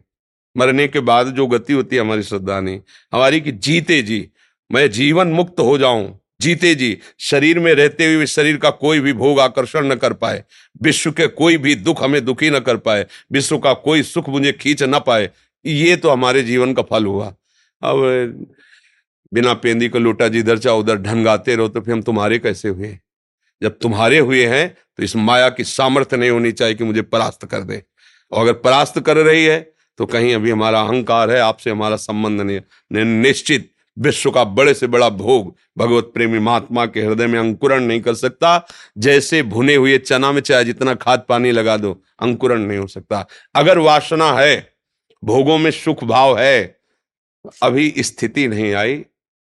मरने 0.57 0.87
के 0.89 1.01
बाद 1.01 1.27
जो 1.27 1.47
गति 1.47 1.73
होती 1.73 1.97
है, 1.97 2.03
हमारी 2.03 2.23
श्रद्धा 2.23 2.61
नहीं। 2.61 2.81
हमारी 3.13 3.41
कि 3.41 3.53
जीते 3.53 4.01
जी, 4.03 4.29
मैं 4.71 4.91
जीवन 4.91 5.29
मुक्त 5.29 5.61
हो 5.61 5.77
जाऊँ, 5.79 6.19
जीते 6.41 6.75
जी। 6.75 6.97
शरीर 7.21 7.59
में 7.59 7.73
रहते 7.75 8.13
हुए 8.15 8.27
शरीर 8.27 8.57
का 8.57 8.71
कोई 8.73 9.01
भी 9.01 9.13
भोग 9.13 9.41
आकर्षण 9.41 9.87
न 9.87 9.95
कर 9.95 10.13
पाए, 10.13 10.43
विश्व 10.83 11.11
के 11.13 11.27
कोई 11.29 11.57
भी 11.59 11.75
दुख 11.75 12.03
हमें 12.03 12.25
दुखी 12.25 12.51
न 12.51 12.61
कर 12.61 12.77
पाए, 12.79 13.07
विश्व 13.33 13.59
का 13.59 13.73
कोई 13.75 14.03
सुख 14.03 14.29
मुझे 14.29 14.53
खींच 14.53 14.83
न 14.83 14.99
पाए, 14.99 15.31
ये 15.65 15.97
तो 15.97 16.11
हमारे 16.11 16.43
जीवन 16.43 16.75
का 16.75 16.83
फल 16.83 17.07
हुआ। 17.07 17.35
अब 17.83 18.47
बिना 19.33 19.53
पेंदी 19.55 19.89
को 19.89 19.99
लोटा 19.99 20.29
जी 20.29 20.39
इधर 20.39 20.59
चाहो 20.59 20.81
उधर 20.81 20.97
ढंगाते 20.97 21.55
रहो 21.57 21.69
तो 21.69 21.81
फिर 21.81 21.95
हम 21.95 22.03
तुम्हारे 22.03 22.39
कैसे 22.39 22.69
हुए? 22.69 22.99
जब 23.63 23.79
तुम्हारे 23.79 24.19
हुए 24.19 24.47
हैं 24.47 24.69
तो 24.99 25.03
इस 25.03 25.17
माया 25.19 25.49
की 25.49 25.65
सामर्थ्य 25.65 26.17
नहीं 26.17 26.31
होनी 26.31 26.53
चाहिए 26.53 26.75
कि 26.75 26.85
मुझे 26.85 27.03
परास्त 27.03 27.45
कर 27.45 27.61
दे। 27.61 27.83
और 28.33 28.41
अगर 28.41 28.53
परास्त 28.55 29.01
कर 29.01 29.17
रही 29.17 29.45
है 29.45 29.61
तो 29.99 30.07
कहीं 30.07 30.35
अभी 30.35 30.51
हमारा 30.51 30.81
अहंकार 30.81 31.31
है, 31.31 31.39
आपसे 31.39 31.71
हमारा 31.71 31.97
संबंध 31.99 32.41
नहीं 32.41 32.57
है। 32.57 33.05
निश्चित 33.05 33.71
विश्व 33.97 34.31
का 34.31 34.43
बड़े 34.45 34.73
से 34.75 34.87
बड़ा 34.87 35.09
भोग 35.11 35.55
भगवत 35.79 36.11
प्रेमी 36.15 36.39
महात्मा 36.39 36.87
के 36.87 37.03
हृदय 37.03 37.27
में 37.27 37.39
अंकुरण 37.39 37.83
नहीं 37.83 38.01
कर 38.01 38.15
सकता। 38.15 38.67
जैसे 38.99 39.43
भुने 39.45 39.75
हुए 39.75 39.99
चना 39.99 40.33
में 40.33 40.41
चाहे 40.41 40.65
जितना 40.65 40.95
खाद 40.95 41.25
पानी 41.29 41.51
लगा 41.51 41.77
दो, 41.77 41.93
अंकुरण 42.21 42.61
नहीं 42.61 42.79
हो 42.79 42.87
सकता। 42.87 43.27
अगर 43.55 43.79
वासना 43.79 44.33
है, 44.33 44.75
भोगों 45.23 45.59
में 45.59 45.71
सुख 45.71 46.05
भाव 46.05 46.39
है, 46.39 46.77
अभी 47.63 47.95
स्थिति 47.99 48.47
नहीं 48.49 48.73
आई। 48.75 49.05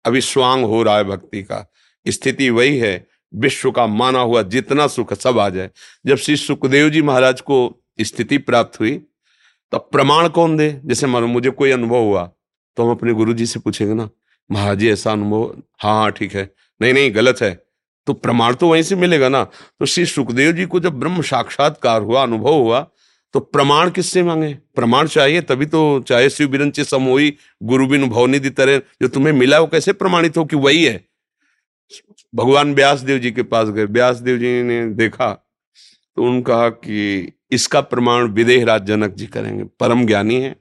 अभी 0.05 0.21
स्वांग 0.21 0.65
हो 0.65 0.83
रहा 0.83 0.97
है 0.97 1.05
भक्ति 1.05 1.43
का। 1.43 1.67
स्थिति 2.07 2.51
वही 2.51 2.79
है 2.79 3.07
विश्व 3.33 3.71
का 3.71 3.87
माना 3.87 4.21
हुआ 4.21 4.43
जितना 4.45 4.87
सुख 4.87 5.15
सब 5.15 5.39
आ 5.39 5.49
जाए। 5.49 5.71
जब 6.07 6.17
श्री 6.17 6.37
सुखदेव 6.39 6.91
जी 6.91 7.03
महाराज 7.03 7.41
को 7.41 7.59
स्थिति 8.01 8.39
प्राप्त 8.39 8.81
हुई 8.81 8.97
तो 9.73 9.79
प्रमाण 9.79 10.29
कौन 10.29 10.57
दे? 10.57 10.71
जैसे 10.85 11.07
मानो 11.07 11.27
मुझे 11.27 11.51
कोई 11.51 11.71
अनुभव 11.71 11.97
हुआ 11.97 12.31
तो 12.77 12.85
हम 12.85 12.91
अपने 12.91 13.13
गुरु 13.13 13.33
जी 13.35 13.47
से 13.47 13.61
पूछेंगे 13.61 13.95
ना, 13.95 14.09
महाराज 14.51 14.79
जी, 14.79 14.89
ऐसा 14.91 15.13
अनुभव? 15.13 15.43
हाँ 15.79 15.95
हाँ 15.95 16.11
ठीक 16.13 16.35
है। 16.35 16.51
नहीं 16.81 16.93
नहीं, 16.95 17.15
गलत 17.15 17.43
है। 17.43 17.53
तो 18.07 18.13
प्रमाण 18.15 18.55
तो 18.55 18.69
वहीं 18.69 18.83
से 18.83 18.97
मिलेगा 18.97 19.29
ना? 19.29 19.43
तो 19.45 19.87
श्री 19.87 20.05
सुखदेव 20.07 20.53
जी 20.53 20.65
को 20.67 20.81
जब 20.81 20.99
ब्रह्म 21.01 21.23
साक्षात्कार 21.23 22.03
हुआ, 22.03 22.23
अनुभव 22.23 22.55
हुआ 22.55 22.81
तो 23.35 23.41
प्रमाण 23.41 23.91
किससे 23.91 24.23
मांगे? 24.23 24.53
प्रमाण 24.75 25.07
चाहिए, 25.07 25.41
तभी 25.41 25.67
तो 25.67 26.01
चाहे 26.01 26.31
शिव 26.31 26.49
बिरंचे 26.49 26.85
समोही 26.85 27.35
गुरु 27.63 27.87
बिन 27.87 28.09
भवनिधि 28.09 28.51
तरह 28.51 28.79
जो 29.03 29.09
तुम्हें 29.09 29.33
मिला, 29.33 29.59
वो 29.61 29.67
कैसे 29.67 29.93
प्रमाणित 29.93 30.37
हो 30.37 30.45
कि 30.45 30.57
वही 30.57 30.85
है? 30.85 31.05
भगवान 32.35 32.75
व्यास 32.75 33.01
देव 33.01 33.19
जी 33.19 33.31
के 33.31 33.43
पास 33.43 33.69
गए। 33.69 33.85
व्यास 33.85 34.17
देव 34.17 34.39
जी 34.39 34.63
ने 34.63 34.87
देखा 34.87 35.33
तो 36.17 36.23
उन्होंने 36.23 36.43
कहा 36.43 36.69
कि 36.69 37.33
इसका 37.51 37.81
प्रमाण 37.81 38.29
विदेह 38.29 38.65
राज 38.65 38.87
जनक 38.87 39.15
जी 39.15 39.27
करेंगे। 39.27 39.65
परम 39.81 40.07
ज्ञानी 40.07 40.35
है, 40.35 40.57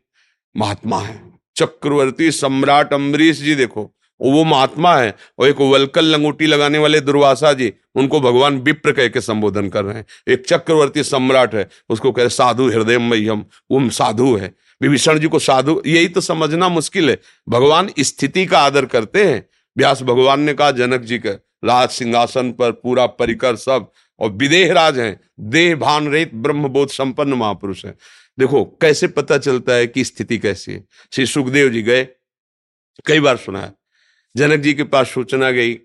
महात्मा 0.55 0.99
है। 0.99 1.21
चक्रवर्ती 1.55 2.31
सम्राट 2.31 2.93
अम्बरीश 2.93 3.41
जी 3.41 3.55
देखो, 3.55 3.83
वो 4.19 4.43
महात्मा 4.43 4.95
है। 4.97 5.15
और 5.39 5.47
एक 5.47 5.61
वलकल 5.61 6.05
लंगोटी 6.05 6.45
लगाने 6.45 6.77
वाले 6.77 6.99
दुर्वासा 7.01 7.53
जी, 7.53 7.73
उनको 7.95 8.19
भगवान 8.21 8.57
विप्र 8.59 8.91
कह 8.91 9.07
के 9.07 9.21
संबोधन 9.21 9.69
कर 9.69 9.83
रहे 9.85 9.95
हैं। 9.95 10.05
एक 10.27 10.45
चक्रवर्ती 10.45 11.03
सम्राट 11.03 11.55
है, 11.55 11.67
उसको 11.89 12.11
कह 12.11 12.21
रहे 12.21 12.29
साधु 12.29 12.69
हृदय 12.69 12.97
मह्यम, 12.97 13.43
वो 13.71 13.89
साधु 13.89 14.35
है। 14.35 14.53
विभीषण 14.81 15.19
जी 15.19 15.27
को 15.27 15.39
साधु, 15.39 15.81
यही 15.87 16.07
तो 16.07 16.21
समझना 16.21 16.69
मुश्किल 16.69 17.09
है। 17.09 17.19
भगवान 17.49 17.89
स्थिति 17.99 18.45
का 18.45 18.59
आदर 18.59 18.85
करते 18.85 19.25
हैं 19.25 19.48
व्यास 19.77 20.01
भगवान 20.01 20.39
ने 20.39 20.53
कहा, 20.53 20.71
जनक 20.71 21.01
जी 21.01 21.19
के 21.19 21.29
राज 21.63 21.89
सिंहासन 21.89 22.51
पर 22.51 22.71
पूरा 22.71 23.05
परिकर 23.05 23.55
सब 23.55 23.91
और 24.19 24.31
विदेह 24.31 24.73
राज 24.73 24.99
हैं, 24.99 25.19
देह 25.39 25.75
भान 25.75 26.07
रहित 26.07 26.33
ब्रह्मबोध 26.33 26.89
संपन्न 26.89 27.33
महापुरुष 27.33 27.85
है। 27.85 27.95
देखो, 28.39 28.63
कैसे 28.81 29.07
पता 29.07 29.37
चलता 29.37 29.73
है 29.73 29.87
कि 29.87 30.03
स्थिति 30.03 30.37
कैसी 30.37 30.71
है? 30.71 30.83
श्री 31.11 31.25
सुखदेव 31.25 31.69
जी 31.69 31.81
गए, 31.81 32.03
कई 33.05 33.19
बार 33.19 33.37
सुना 33.37 33.61
है। 33.61 33.73
जनक 34.35 34.59
जी 34.59 34.73
के 34.73 34.83
पास 34.83 35.09
सूचना 35.09 35.51
गई, 35.51 35.79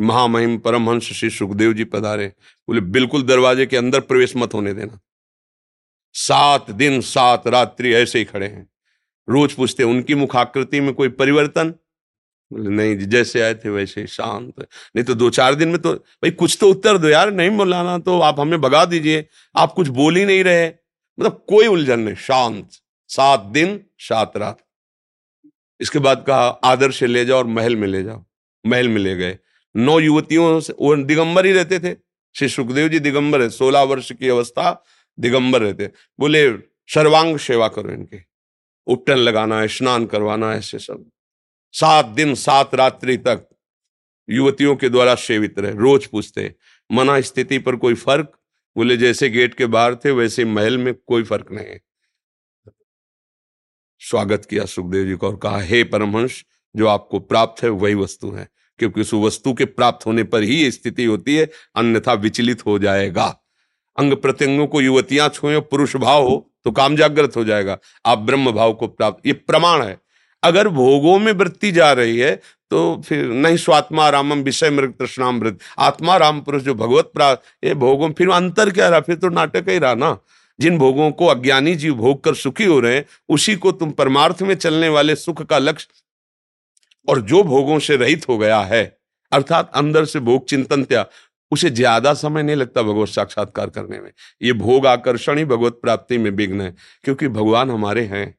महामहिम 0.00 0.58
परमहंस 0.58 1.02
श्री 1.02 1.30
सुखदेव 1.30 1.72
जी 1.72 1.84
पधारे। 1.84 2.26
बोले, 2.68 2.80
बिल्कुल 2.80 3.22
दरवाजे 3.22 3.66
के 3.66 3.76
अंदर 3.76 4.00
प्रवेश 4.00 4.36
मत 4.36 4.54
होने 4.54 4.74
देना। 4.74 4.98
सात 6.14 6.70
दिन 6.70 7.00
सात 7.00 7.46
रात्रि 7.46 7.94
ऐसे 7.94 8.18
ही 8.18 8.24
खड़े 8.24 8.46
हैं। 8.46 8.68
रोज 9.28 9.52
पूछते 9.52 9.82
उनकी 9.82 10.14
मुखाकृति 10.14 10.80
में 10.80 10.94
कोई 10.94 11.08
परिवर्तन? 11.08 11.74
बोले, 12.52 12.70
नहीं 12.70 12.96
जैसे 12.96 13.40
आए 13.40 13.54
थे 13.54 13.68
वैसे 13.68 14.06
शांत 14.06 14.60
नहीं 14.60 15.04
तो 15.04 15.14
दो 15.14 15.30
चार 15.30 15.54
दिन 15.54 15.68
में 15.68 15.80
तो 15.82 15.92
भाई, 15.92 16.30
कुछ 16.30 16.56
तो 16.60 16.70
उत्तर 16.70 16.98
दो 16.98 17.08
यार, 17.08 17.32
नहीं 17.32 17.50
बोलाना 17.50 17.98
तो 17.98 18.20
आप 18.20 18.40
हमें 18.40 18.60
भगा 18.60 18.84
दीजिए, 18.84 19.26
आप 19.56 19.72
कुछ 19.72 19.88
बोल 19.88 20.16
ही 20.16 20.24
नहीं 20.24 20.44
रहे। 20.44 20.66
मतलब 20.68 21.44
कोई 21.48 21.66
उलझन 21.66 22.00
नहीं, 22.00 22.14
शांत, 22.14 22.68
सात 23.08 23.40
दिन, 23.40 23.84
सात 23.98 24.36
रात। 24.36 24.58
इसके 25.80 25.98
बाद 25.98 26.24
कहा 26.26 26.48
आदर 26.48 26.90
से 26.90 27.06
ले 27.06 27.24
जाओ 27.24 27.38
और 27.38 27.46
महल 27.46 27.76
में 27.76 27.88
ले 27.88 28.02
जाओ। 28.02 28.24
महल 28.66 28.88
में 28.88 28.98
ले 28.98 29.16
गए। 29.16 29.38
नौ 29.76 29.98
युवतियों 29.98 30.60
से, 30.60 30.72
वो 30.72 30.96
दिगंबर 30.96 31.46
ही 31.46 31.52
रहते 31.52 31.78
थे। 31.78 31.96
श्री 32.34 32.48
सुखदेव 32.48 32.88
जी 32.88 32.98
दिगंबर 32.98 33.42
है, 33.42 33.48
सोलह 33.50 33.82
वर्ष 33.82 34.12
की 34.12 34.28
अवस्था, 34.28 34.84
दिगंबर 35.20 35.60
रहते। 35.60 35.90
बोले, 36.20 36.52
सर्वांग 36.88 37.38
सेवा 37.38 37.68
करो 37.68 37.92
इनके। 37.92 38.18
उपटन 38.86 39.16
लगाना 39.16 39.60
है, 39.60 39.68
स्नान 39.68 40.06
करवाना 40.06 40.52
है, 40.52 40.58
ऐसे 40.58 40.78
सब। 40.78 41.10
सात 41.72 42.06
दिन, 42.06 42.34
सात 42.34 42.74
रात्रि 42.74 43.16
तक 43.16 43.48
युवतियों 44.30 44.76
के 44.76 44.88
द्वारा 44.88 45.14
सेवित 45.14 45.58
रहे। 45.58 45.72
रोज 45.72 46.06
पूछते 46.06 46.54
मना 46.92 47.20
स्थिति 47.20 47.58
पर 47.58 47.76
कोई 47.76 47.94
फ़र्क? 47.94 48.32
बोले, 48.76 48.96
जैसे 48.96 49.30
गेट 49.30 49.54
के 49.54 49.66
बाहर 49.66 49.94
थे, 49.94 50.10
वैसे 50.10 50.44
महल 50.44 50.78
में 50.78 50.94
कोई 50.94 51.22
फ़र्क 51.22 51.52
नहीं 51.52 51.78
स्वागत 53.98 54.44
किया 54.44 54.64
सुखदेव 54.64 55.06
जी 55.06 55.14
को 55.14 55.26
और 55.26 55.36
कहा, 55.36 55.60
हे 55.60 55.84
परमहंस, 55.84 56.44
जो 56.76 56.86
आपको 56.86 57.18
प्राप्त 57.18 57.62
है, 57.62 57.70
वही 57.70 57.94
वस्तु 57.94 58.30
है। 58.30 58.48
क्योंकि 58.78 59.00
उस 59.00 59.14
वस्तु 59.14 59.54
के 59.54 59.64
प्राप्त 59.64 60.06
होने 60.06 60.24
पर 60.24 60.42
ही 60.42 60.70
स्थिति 60.70 61.04
होती 61.04 61.36
है, 61.36 61.50
अन्यथा 61.76 62.12
विचलित 62.12 62.66
हो 62.66 62.78
जाएगा। 62.78 63.42
अंग 63.98 64.12
प्रत्यंगों 64.12 64.66
को 64.66 64.80
युवतियाँ 64.80 65.28
छुए, 65.28 65.60
पुरुष 65.60 65.96
भाव 65.96 66.22
हो 66.22 66.54
तो 66.64 66.70
काम 66.70 66.96
जागृत 66.96 67.36
हो 67.36 67.44
जाएगा। 67.44 67.78
आप 68.06 68.18
ब्रह्म 68.18 68.52
भाव 68.52 68.74
को 68.74 68.86
प्राप्त, 68.88 69.26
ये 69.26 69.32
प्रमाण 69.32 69.82
है। 69.82 70.00
अगर 70.42 70.68
भोगों 70.70 71.18
में 71.18 71.32
वृत्ति 71.32 71.70
जा 71.72 71.92
रही 71.92 72.18
है 72.18 72.34
तो 72.70 73.02
फिर 73.06 73.24
नहीं, 73.24 73.56
स्वात्मा 73.56 74.08
रामम 74.08 74.42
विषय 74.42 74.70
मृत 74.70 74.80
मृग 74.80 74.92
तृष्णामृत 74.98 75.58
आत्मा 75.78 76.16
राम 76.16 76.40
पुरुष 76.40 76.62
जो 76.62 76.74
भगवत 76.74 77.10
प्राप्त 77.14 77.64
ये 77.64 77.74
भोगों, 77.76 78.10
फिर 78.12 78.30
अंतर 78.30 78.70
क्या 78.70 78.88
रहा? 78.88 79.00
फिर 79.00 79.16
तो 79.16 79.28
नाटक 79.30 79.68
ही 79.68 79.78
रहा 79.78 79.94
ना। 79.94 80.16
जिन 80.58 80.78
भोगों 80.78 81.10
को 81.10 81.26
अज्ञानी 81.26 81.74
जीव 81.74 81.94
भोग 81.94 82.22
कर 82.24 82.34
सुखी 82.34 82.64
हो 82.64 82.78
रहे 82.80 82.94
हैं, 82.96 83.04
उसी 83.28 83.54
को 83.56 83.72
तुम 83.72 83.90
परमार्थ 83.92 84.42
में 84.42 84.54
चलने 84.54 84.88
वाले 84.88 85.16
सुख 85.16 85.42
का 85.42 85.58
लक्ष्य 85.58 85.88
और 87.08 87.20
जो 87.22 87.42
भोगों 87.44 87.78
से 87.78 87.96
रहित 87.96 88.28
हो 88.28 88.38
गया 88.38 88.60
है, 88.62 88.84
अर्थात 89.32 89.70
अंदर 89.74 90.04
से 90.04 90.20
भोग 90.20 90.46
चिंतन 90.46 90.84
त्या, 90.84 91.04
उसे 91.52 91.70
ज़्यादा 91.70 92.12
समय 92.14 92.42
नहीं 92.42 92.56
लगता 92.56 92.82
भगवत 92.82 93.08
साक्षात्कार 93.08 93.70
करने 93.70 93.98
में। 94.00 94.10
ये 94.42 94.52
भोग 94.54 94.86
आकर्षण 94.86 95.38
ही 95.38 95.44
भगवत 95.44 95.78
प्राप्ति 95.82 96.18
में 96.18 96.30
विघ्न 96.30 96.60
है, 96.60 96.74
क्योंकि 97.04 97.28
भगवान 97.30 97.70
हमारे 97.70 98.04
हैं। 98.04 98.34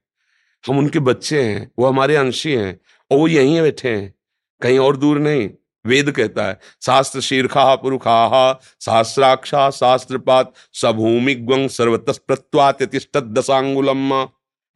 हम 0.63 0.77
उनके 0.77 0.99
बच्चे 1.01 1.41
हैं, 1.41 1.71
वो 1.79 1.85
हमारे 1.85 2.15
अंशी 2.17 2.53
हैं 2.53 2.79
और 3.11 3.17
वो 3.17 3.27
यहीं 3.29 3.61
बैठे 3.61 3.89
हैं। 3.89 4.13
कहीं 4.61 4.79
और 4.79 4.97
दूर 4.97 5.19
नहीं, 5.19 5.49
वेद 5.85 6.11
कहता 6.11 6.45
है, 6.45 6.59
शास्त्र 6.81 7.21
शीर्खा 7.21 7.73
पुरुखा 7.77 8.53
शास्त्राक्षा 8.81 9.69
शास्त्रपात 9.71 10.53
सभूमि 10.75 11.35
ग्वंग 11.37 11.69
सर्वतस 11.71 12.17
प्रत्वात 12.19 12.83
दशांगुलम 13.15 14.13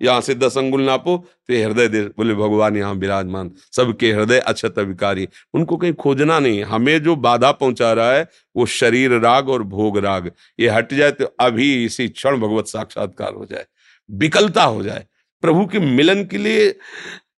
यहाँ 0.02 0.22
से 0.22 0.34
दस 0.36 0.58
अंगुल 0.58 0.82
नापो 0.82 1.16
तो 1.18 1.54
हृदय 1.56 1.88
दे, 1.88 2.02
बोले, 2.08 2.34
भगवान 2.36 2.76
यहाँ 2.78 2.94
विराजमान, 2.96 3.52
सबके 3.74 4.12
हृदय 4.12 4.40
अक्षत 4.40 4.78
विकारी। 4.80 5.28
उनको 5.54 5.78
कहीं 5.78 5.94
खोजना 5.96 6.40
नहीं, 6.40 6.64
हमें 6.64 7.04
जो 7.04 7.16
बाधा 7.18 7.52
पहुँचा 7.54 7.92
रहा 7.94 8.12
है, 8.12 8.28
वो 8.56 8.66
शरीर 8.68 9.20
राग 9.20 9.50
और 9.50 9.64
भोग 9.66 9.98
राग। 10.00 10.32
ये 10.60 10.70
हट 10.70 10.94
जाए 10.94 11.12
तो 11.12 11.26
अभी 11.40 11.86
इसी 11.86 12.08
क्षण 12.10 12.38
भगवत 12.38 12.68
साक्षात्कार 12.68 13.34
हो 13.34 13.46
जाए, 13.46 13.66
विकलता 14.10 14.64
हो 14.64 14.84
जाए। 14.84 15.06
प्रभु 15.44 15.66
के 15.66 15.80
मिलन 15.80 16.24
के 16.26 16.38
लिए 16.38 16.68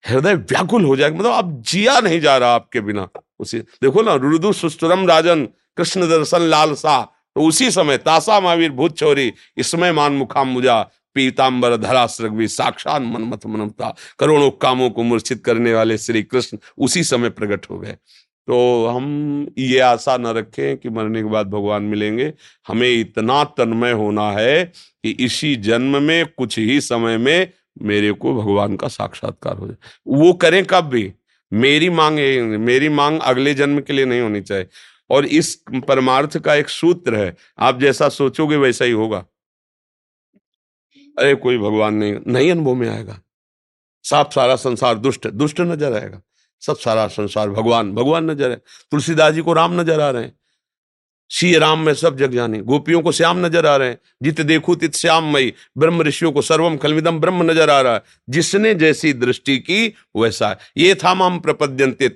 हृदय 0.07 0.35
व्याकुल 0.35 0.85
हो 0.85 0.95
जाएगा 0.95 1.17
मतलब 1.17 1.31
अब 1.33 1.61
जिया 1.63 1.99
नहीं 1.99 2.19
जा 2.21 2.37
रहा 2.37 2.53
आपके 2.55 2.81
बिना। 2.81 3.07
उसी, 3.39 3.59
देखो 3.59 4.01
ना 4.01 4.13
रुदु 4.15 4.51
सुस्तुरम 4.53 5.07
राजन, 5.07 5.45
कृष्ण 5.77 6.09
दर्शन 6.09 6.41
लाल 6.43 6.73
सा 6.75 7.01
तो 7.35 7.41
उसी 7.41 7.69
समय 7.71 7.97
तासा 7.99 8.39
महावीर 8.39 8.71
भूत 8.71 8.95
चौरी, 8.97 9.31
इसमें 9.57 9.91
मान 9.91 10.13
मुखाम 10.13 10.47
मुजा 10.47 10.81
पीताम्बर 11.15 11.75
धरा 11.77 12.05
सृगवी 12.07 12.47
साक्षात 12.47 13.01
मनमथ 13.01 13.45
मनमता, 13.47 13.93
करोड़ों 14.19 14.49
कामों 14.51 14.89
को 14.89 15.03
मूर्छित 15.03 15.43
करने 15.45 15.73
वाले 15.73 15.97
श्री 15.97 16.23
कृष्ण 16.23 16.57
उसी 16.77 17.03
समय 17.03 17.29
प्रकट 17.29 17.69
हो 17.69 17.77
गए। 17.79 17.91
तो 18.47 18.87
हम 18.87 19.47
ये 19.57 19.79
आशा 19.79 20.17
न 20.17 20.27
रखें 20.27 20.77
कि 20.77 20.89
मरने 20.89 21.21
के 21.21 21.29
बाद 21.29 21.47
भगवान 21.47 21.83
मिलेंगे। 21.83 22.33
हमें 22.67 22.89
इतना 22.89 23.43
तन्मय 23.57 23.91
होना 23.91 24.29
है 24.31 24.63
कि 24.65 25.09
इसी 25.19 25.55
जन्म 25.57 26.01
में, 26.03 26.25
कुछ 26.27 26.57
ही 26.59 26.79
समय 26.81 27.17
में 27.17 27.51
मेरे 27.81 28.11
को 28.11 28.33
भगवान 28.35 28.75
का 28.75 28.87
साक्षात्कार 28.87 29.57
हो 29.57 29.67
जाए। 29.67 29.77
वो 30.07 30.33
करें 30.33 30.65
कब 30.65 30.85
भी। 30.85 31.13
मेरी 31.51 31.89
मांग 31.89 32.19
मेरी 32.59 32.89
मांग 32.89 33.19
अगले 33.21 33.53
जन्म 33.53 33.79
के 33.81 33.93
लिए 33.93 34.05
नहीं 34.05 34.21
होनी 34.21 34.41
चाहिए। 34.41 34.67
और 35.09 35.25
इस 35.25 35.55
परमार्थ 35.87 36.37
का 36.37 36.55
एक 36.55 36.69
सूत्र 36.69 37.15
है, 37.15 37.35
आप 37.59 37.79
जैसा 37.79 38.09
सोचोगे 38.09 38.57
वैसा 38.57 38.85
ही 38.85 38.91
होगा। 38.91 39.25
अरे, 41.17 41.35
कोई 41.35 41.57
भगवान 41.57 41.93
नहीं 41.93 42.15
नहीं 42.27 42.51
अनुभव 42.51 42.73
में 42.73 42.89
आएगा। 42.89 43.19
साफ़ 44.05 44.33
सारा 44.33 44.55
संसार 44.55 44.97
दुष्ट 44.97 45.27
दुष्ट 45.27 45.61
नज़र 45.61 45.93
आएगा। 45.93 46.21
सब 46.61 46.77
सारा 46.77 47.07
संसार 47.07 47.49
भगवान 47.49 47.93
भगवान 47.93 48.29
नज़र 48.31 48.51
है 48.51 48.61
तुलसीदास 48.91 49.33
जी 49.33 49.41
को 49.41 49.53
राम 49.53 49.79
नज़र 49.81 49.99
आ 50.01 50.09
रहे 50.09 50.23
हैं। 50.23 50.38
सी 51.31 51.53
राम 51.55 51.79
में 51.79 51.93
सब 51.93 52.17
जग 52.17 52.31
जाने। 52.31 52.59
गोपियों 52.59 53.01
को 53.01 53.11
श्याम 53.11 53.45
नज़र 53.45 53.65
आ 53.65 53.75
रहे 53.75 53.89
हैं। 53.89 53.97
जित 54.23 54.41
देखू 54.41 54.75
तित 54.75 54.95
श्याम 54.95 55.31
मई 55.33 55.53
ब्रह्म 55.77 56.01
ऋषियों 56.01 56.31
को 56.31 56.41
सर्वम 56.41 56.77
खलविदम 56.77 57.19
ब्रह्म 57.19 57.49
नज़र 57.51 57.69
आ 57.69 57.79
रहा 57.81 57.93
है। 57.93 58.01
जिसने 58.29 58.73
जैसी 58.75 59.13
दृष्टि 59.15 59.57
की, 59.59 59.87
वैसा 60.17 60.57
ये 60.77 60.95
था 60.95 61.13
माम 61.13 61.39
प्रपद्यंते 61.39 62.07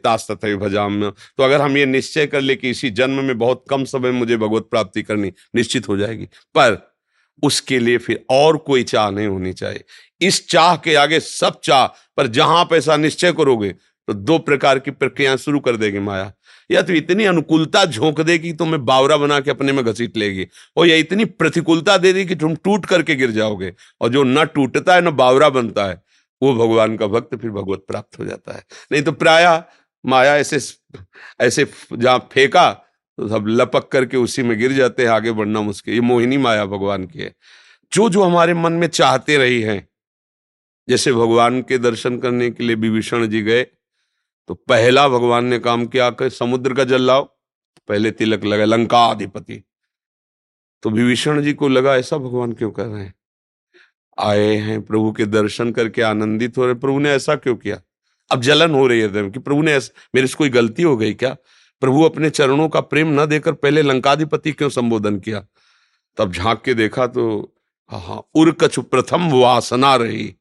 भजाम 0.56 1.02
तो 1.10 1.44
अगर 1.44 1.62
हम 1.62 1.78
ये 1.78 1.86
निश्चय 1.86 2.26
कर 2.26 2.42
ले 2.42 2.56
कि 2.56 2.70
इसी 2.70 2.90
जन्म 2.92 3.24
में 3.24 3.38
बहुत 3.38 3.64
कम 3.70 3.84
समय 3.84 4.12
में 4.12 4.20
मुझे 4.20 4.38
भगवत 4.38 4.68
प्राप्ति 4.72 5.04
करनी 5.04 5.32
निश्चित 5.56 5.88
हो 5.90 5.98
जाएगी। 5.98 6.26
पर 6.56 6.82
उसके 7.44 7.80
लिए 7.80 7.98
फिर 7.98 8.26
और 8.30 8.58
कोई 8.58 8.84
चाह 8.84 9.10
नहीं 9.10 9.28
होनी 9.28 9.54
चाहिए। 9.54 9.84
इस 10.22 10.48
चाह 10.50 10.76
के 10.76 10.96
आगे 10.96 11.20
सब 11.20 11.60
चाह। 11.64 11.86
पर 12.18 12.28
जहाँ 12.28 12.60
आप 12.60 12.74
ऐसा 12.74 12.98
निश्चय 12.98 13.32
करोगे 13.32 13.74
तो 14.08 14.14
दो 14.14 14.38
प्रकार 14.40 14.80
की 14.80 14.92
प्रक्रिया 14.92 15.36
शुरू 15.38 15.60
कर 15.60 15.76
देगी 15.78 16.00
माया। 16.00 16.32
या 16.70 16.82
तो 16.82 16.94
इतनी 16.94 17.26
अनुकूलता 17.26 17.84
झोंक 17.86 18.22
देगी 18.22 18.52
तो 18.54 18.66
मैं 18.66 18.84
बावरा 18.86 19.18
बना 19.18 19.40
के 19.40 19.52
अपने 19.52 19.72
में 19.72 19.84
घसीट 19.86 20.18
लेगी, 20.18 20.48
और 20.78 20.88
या 20.88 20.96
इतनी 20.96 21.26
प्रतिकूलता 21.26 21.98
दे 21.98 22.14
देगी 22.14 22.28
कि 22.30 22.36
तुम 22.36 22.56
टूट 22.56 22.86
करके 22.86 23.16
गिर 23.16 23.32
जाओगे, 23.32 23.74
और 24.02 24.10
जो 24.10 24.24
न 24.24 24.46
टूटता 24.46 24.96
है, 24.96 25.02
न 25.02 25.12
बावरा 25.14 25.50
बनता 25.50 25.86
है, 25.86 26.02
वो 26.42 26.54
भगवान 26.56 26.98
का 26.98 27.08
भक्त 27.08 27.36
फिर 27.36 27.52
भगवत 27.52 27.84
प्राप्त 27.88 28.20
हो 28.20 28.26
जाता 28.26 28.56
है। 28.56 28.64
नहीं 28.92 29.02
तो 29.04 29.12
प्राय 29.14 29.64
माया 30.04 30.36
ऐसे 30.38 30.58
ऐसे 31.40 31.66
जहाँ 31.94 32.18
फेंका 32.34 32.72
तो 33.18 33.28
सब 33.30 33.46
लपक 33.50 33.88
करके 33.92 34.18
उसी 34.18 34.44
में 34.44 34.58
गिर 34.60 34.72
जाते 34.74 35.04
हैं, 35.04 35.10
आगे 35.10 35.32
बढ़ना 35.32 35.62
मुश्किल। 35.62 35.94
ये 35.94 36.00
मोहिनी 36.02 36.38
माया 36.38 36.66
भगवान 36.66 37.06
की 37.06 37.20
है। 37.20 37.34
जो 37.92 38.10
जो 38.10 38.24
हमारे 38.24 38.54
मन 38.54 38.74
में 38.74 38.88
चाहते 38.88 39.38
रही 39.38 39.62
हैं, 39.62 39.88
जैसे 40.88 41.14
भगवान 41.14 41.62
के 41.62 41.78
दर्शन 41.78 42.18
करने 42.18 42.50
के 42.52 42.64
लिए 42.64 42.76
विभीषण 42.78 43.28
जी 43.28 43.42
गए 43.42 43.66
तो 44.48 44.54
पहला 44.54 45.08
भगवान 45.10 45.46
ने 45.46 45.60
काम 45.60 45.86
किया 45.86 46.10
कि 46.10 46.30
समुद्र 46.30 46.74
का 46.74 46.84
जल 46.84 47.02
लाओ, 47.02 47.24
पहले 47.88 48.12
तिलक 48.12 48.44
लगा 48.44 48.66
लंका 48.66 49.06
अधिपति 49.06 49.64
तो 50.84 50.90
विभीषण 50.90 51.42
जी 51.42 51.54
को 51.54 51.68
लगा, 51.68 51.96
ऐसा 51.96 52.18
भगवान 52.18 52.54
क्यों 52.54 52.72
कर 52.72 52.86
रहे 52.86 53.04
हैं? 53.04 53.14
आए 54.20 54.56
हैं, 54.56 54.82
प्रभु 54.82 55.12
के 55.12 55.26
दर्शन 55.26 55.72
करके 55.72 56.02
आनंदित 56.02 56.58
हो 56.58 56.66
रहे 56.66 56.74
प्रभु 56.74 57.00
ने 57.00 57.12
ऐसा 57.12 57.36
क्यों 57.36 57.56
किया? 57.56 57.82
अब 58.32 58.42
जलन 58.42 58.72
हो 58.72 58.88
रही 58.88 59.00
है 59.00 59.30
कि, 59.30 59.40
प्रभु 59.40 59.62
ने 59.62 59.74
ऐसा, 59.74 59.92
मेरे 60.16 60.28
से 60.28 60.36
कोई 60.36 60.50
गलती 60.50 60.84
हो 60.84 60.98
गई 60.98 61.14
क्या? 61.14 61.36
प्रभु 61.82 62.04
अपने 62.04 62.30
चरणों 62.30 62.70
का 62.70 62.82
प्रेम 62.82 63.22
न 63.22 63.26
देकर 63.26 63.54
पहले 63.54 63.82
लंकाधिपति 63.82 64.52
क्यों 64.52 64.70
संबोधन 64.70 65.20
किया? 65.20 65.46
तब 66.18 66.32
झाँक 66.32 66.62
के 66.66 66.74
देखा 66.74 67.08
तो 67.08 67.56
हाँ 67.92 68.22
उर्कछ 68.36 68.80
प्रथम 68.80 69.30
वासना 69.32 69.96
रही। 69.96 70.36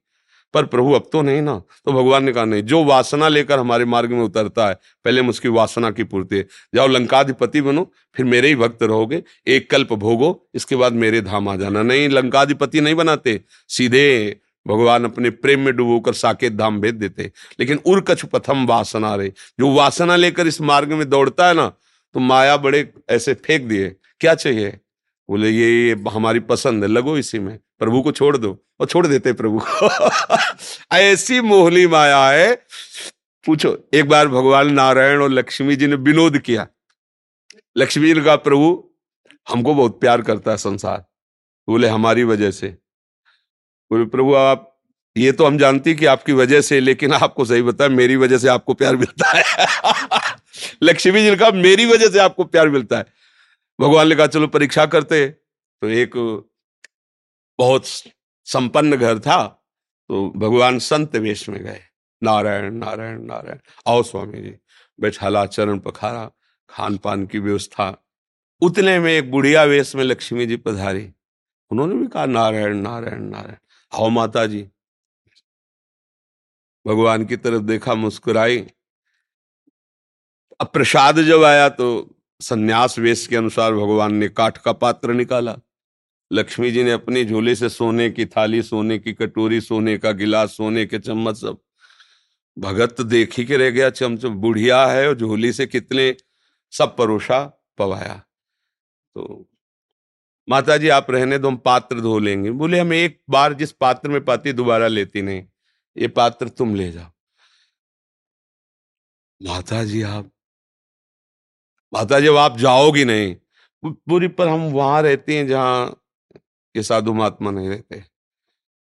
पर 0.55 0.65
प्रभु 0.65 0.93
अब 0.93 1.09
तो 1.13 1.23
नहीं 1.23 1.43
ना। 1.43 1.57
तो 1.59 1.93
भगवान 1.93 2.25
ने 2.25 2.33
कहा, 2.33 2.45
नहीं, 2.45 2.63
जो 2.63 2.85
वासना 2.85 3.29
लेकर 3.29 3.59
हमारे 3.59 3.85
मार्ग 3.85 4.11
में 4.11 4.23
उतरता 4.23 4.69
है, 4.69 4.75
पहले 5.05 5.21
हम 5.21 5.29
उसकी 5.29 5.49
वासना 5.49 5.91
की 5.91 6.05
पूर्ति 6.05 6.37
है। 6.37 6.47
जाओ 6.75 6.87
लंकाधिपति 6.87 7.61
बनो, 7.61 7.93
फिर 8.17 8.27
मेरे 8.27 8.49
ही 8.49 8.57
भक्त 8.57 8.83
रहोगे, 8.83 9.23
एक 9.47 9.71
कल्प 9.71 9.93
भोगो, 9.93 10.49
इसके 10.55 10.77
बाद 10.77 10.93
मेरे 10.93 11.21
धाम 11.21 11.49
आ 11.49 11.57
जाना। 11.57 11.83
नहीं, 11.83 12.09
लंकाधिपति 12.09 12.81
नहीं 12.81 12.95
बनाते। 12.95 13.41
सीधे 13.69 14.37
भगवान 14.67 15.05
अपने 15.05 15.31
प्रेम 15.31 15.61
में 15.61 15.77
डुबोकर 15.77 16.13
साकेत 16.13 16.53
धाम 16.53 16.81
भेज 16.81 16.95
देते। 16.95 17.31
लेकिन 17.61 17.81
उर्कछ 17.87 18.25
प्रथम 18.25 18.67
वासना 18.67 19.15
रहे 19.15 19.29
जो 19.29 19.73
वासना 19.73 20.17
लेकर 20.17 20.47
इस 20.47 20.61
मार्ग 20.61 20.93
में 20.93 21.09
दौड़ता 21.11 21.49
है 21.49 21.55
ना 21.55 21.67
तो 22.15 22.21
माया 22.21 22.57
बड़े 22.57 22.89
ऐसे 23.11 23.35
फेंक 23.35 23.63
दिए। 23.63 23.89
क्या 24.21 24.35
चाहिए? 24.35 24.79
बोले 25.33 25.51
ये, 25.51 25.89
ये 25.89 26.05
हमारी 26.11 26.41
पसंद 26.41 26.85
है 26.85 26.91
लगो 26.91 27.19
इसी 27.19 27.39
में। 27.39 27.59
प्रभु 27.79 28.03
को 28.03 28.13
छोड़ 28.13 28.37
दो 28.37 28.65
और 28.81 28.87
छोड़ 28.87 29.07
देते 29.07 29.33
प्रभु 29.33 29.63
को। 29.67 29.91
ऐसी 30.97 31.41
मोहली 31.41 31.87
माया 31.87 32.29
है। 32.29 32.63
पूछो 33.47 33.89
एक 33.95 34.09
बार 34.09 34.29
भगवान 34.29 34.73
नारायण 34.73 35.23
और 35.23 35.31
लक्ष्मी 35.31 35.77
जी 35.77 35.87
ने 35.87 35.95
विनोद 35.95 36.39
किया। 36.39 36.67
लक्ष्मी 37.77 38.07
जी 38.07 38.15
ने 38.15 38.21
कहा 38.21 38.37
प्रभु 38.37 38.91
हमको 39.49 39.75
बहुत 39.75 40.01
प्यार 40.01 40.23
करता 40.23 40.51
है 40.51 40.57
संसार। 40.57 41.05
बोले 41.69 41.89
हमारी 41.89 42.25
वजह 42.25 42.51
से। 42.51 42.69
बोले 43.91 44.05
प्रभु 44.05 44.35
आप 44.35 44.81
ये 45.17 45.33
तो 45.33 45.47
हम 45.47 45.59
जानते 45.59 45.95
कि 45.95 46.07
आपकी 46.07 46.33
वजह 46.33 46.61
से 46.61 46.81
लेकिन 46.81 47.13
आपको 47.13 47.45
सही 47.45 47.63
बता 47.63 47.89
मेरी 47.89 48.17
वजह 48.17 48.39
से 48.39 48.49
आपको 48.49 48.75
प्यार 48.75 48.97
मिलता 48.97 49.33
है। 49.39 49.45
लक्ष्मी 50.83 51.23
जी 51.23 51.31
ने 51.31 51.37
कहा 51.37 51.51
मेरी 51.51 51.87
वजह 51.87 52.09
से 52.09 52.19
आपको 52.19 52.45
प्यार 52.45 52.69
मिलता 52.69 52.99
है। 52.99 53.23
भगवान 53.81 54.09
ने 54.09 54.15
कहा, 54.15 54.27
चलो 54.27 54.47
परीक्षा 54.47 54.87
करते। 54.87 55.29
तो 55.83 55.89
एक 55.89 56.17
बहुत 57.59 57.85
संपन्न 58.45 58.97
घर 58.97 59.19
था 59.19 59.47
तो 60.09 60.31
भगवान 60.37 60.79
संत 60.79 61.17
वेश 61.17 61.49
में 61.49 61.63
गए। 61.65 61.81
नारायण 62.23 62.75
नारायण 62.75 63.23
नारायण। 63.23 63.59
आओ 63.87 64.03
स्वामी 64.03 64.41
जी। 64.43 64.57
बैठाला, 65.01 65.45
चरण 65.47 65.79
पखारा 65.79 66.31
खान 66.69 66.97
पान 66.99 67.27
की 67.27 67.39
व्यवस्था। 67.39 67.97
उतने 68.61 68.99
में 68.99 69.13
एक 69.13 69.31
बुढ़िया 69.31 69.63
वेश 69.65 69.95
में 69.97 70.05
लक्ष्मी 70.05 70.47
जी 70.47 70.57
पधारी। 70.57 71.13
उन्होंने 71.71 71.95
भी 71.95 72.07
कहा, 72.07 72.27
नारायण 72.27 72.77
नारायण 72.77 73.23
नारायण। 73.23 73.57
आओ 73.93 74.09
माता 74.09 74.47
जी 74.47 74.63
भगवान 76.87 77.25
की 77.25 77.37
तरफ़ 77.37 77.63
देखा, 77.63 77.95
मुस्कुराई। 77.95 78.67
अब 80.61 80.67
प्रसाद 80.67 81.21
जब 81.23 81.43
आया 81.45 81.69
तो 81.69 81.89
संन्यास 82.43 82.99
वेश 82.99 83.27
के 83.27 83.37
अनुसार 83.37 83.73
भगवान 83.73 84.15
ने 84.15 84.29
काठ 84.29 84.59
का 84.59 84.73
पात्र 84.73 85.13
निकाला। 85.13 85.57
लक्ष्मी 86.33 86.71
जी 86.71 86.85
ने 86.85 86.93
अपनी 86.93 87.25
झोले 87.25 87.55
से 87.55 87.69
सोने 87.69 88.11
की 88.11 88.27
थाली, 88.27 88.63
सोने 88.63 88.99
की 88.99 89.13
कटोरी, 89.13 89.61
सोने 89.61 89.99
का 89.99 90.13
गिलास, 90.13 90.57
सोने 90.57 90.87
के 90.87 90.99
चम्मच 90.99 91.37
सब। 91.37 91.61
भगत 92.59 93.01
देख 93.01 93.39
ही 93.39 93.45
के 93.45 93.57
रह 93.57 93.71
गया 93.71 93.91
चमचम 93.91 94.29
बुढ़िया 94.29 94.87
है 94.87 95.09
और 95.09 95.19
झोली 95.19 95.53
से 95.53 95.67
कितने 95.67 96.17
सब 96.71 96.97
परोसा 96.97 97.65
पवाया। 97.79 98.15
तो 99.15 99.49
माता 100.49 100.77
जी 100.77 100.89
आप 100.89 101.11
रहने 101.11 101.39
दो, 101.39 101.49
हम 101.49 101.57
पात्र 101.57 102.01
धो 102.01 102.19
लेंगे। 102.19 102.51
बोले, 102.51 102.79
हम 102.79 102.93
एक 102.93 103.23
बार 103.31 103.53
जिस 103.53 103.73
पात्र 103.73 104.09
में 104.09 104.25
पाती, 104.25 104.53
दोबारा 104.53 104.87
लेती 104.89 105.23
नहीं। 105.23 105.45
ये 105.97 106.09
पात्र 106.09 106.49
तुम 106.49 106.75
ले 106.75 106.93
जाओ। 106.93 107.11
माता 109.49 109.85
जी 109.85 110.03
आप 110.03 110.32
माता 111.93 112.21
जब 112.21 112.37
आप 112.37 112.57
जाओगी 112.59 113.05
नहीं। 113.05 113.35
पूरी 113.83 114.29
पर 114.29 114.49
हम 114.49 114.61
वहाँ 114.73 115.03
रहते 115.03 115.37
हैं 115.37 115.47
जहाँ 115.47 115.97
ये 116.75 116.83
साधु 116.83 117.13
महात्मा 117.15 117.51
नहीं 117.51 117.69
रहते। 117.69 118.03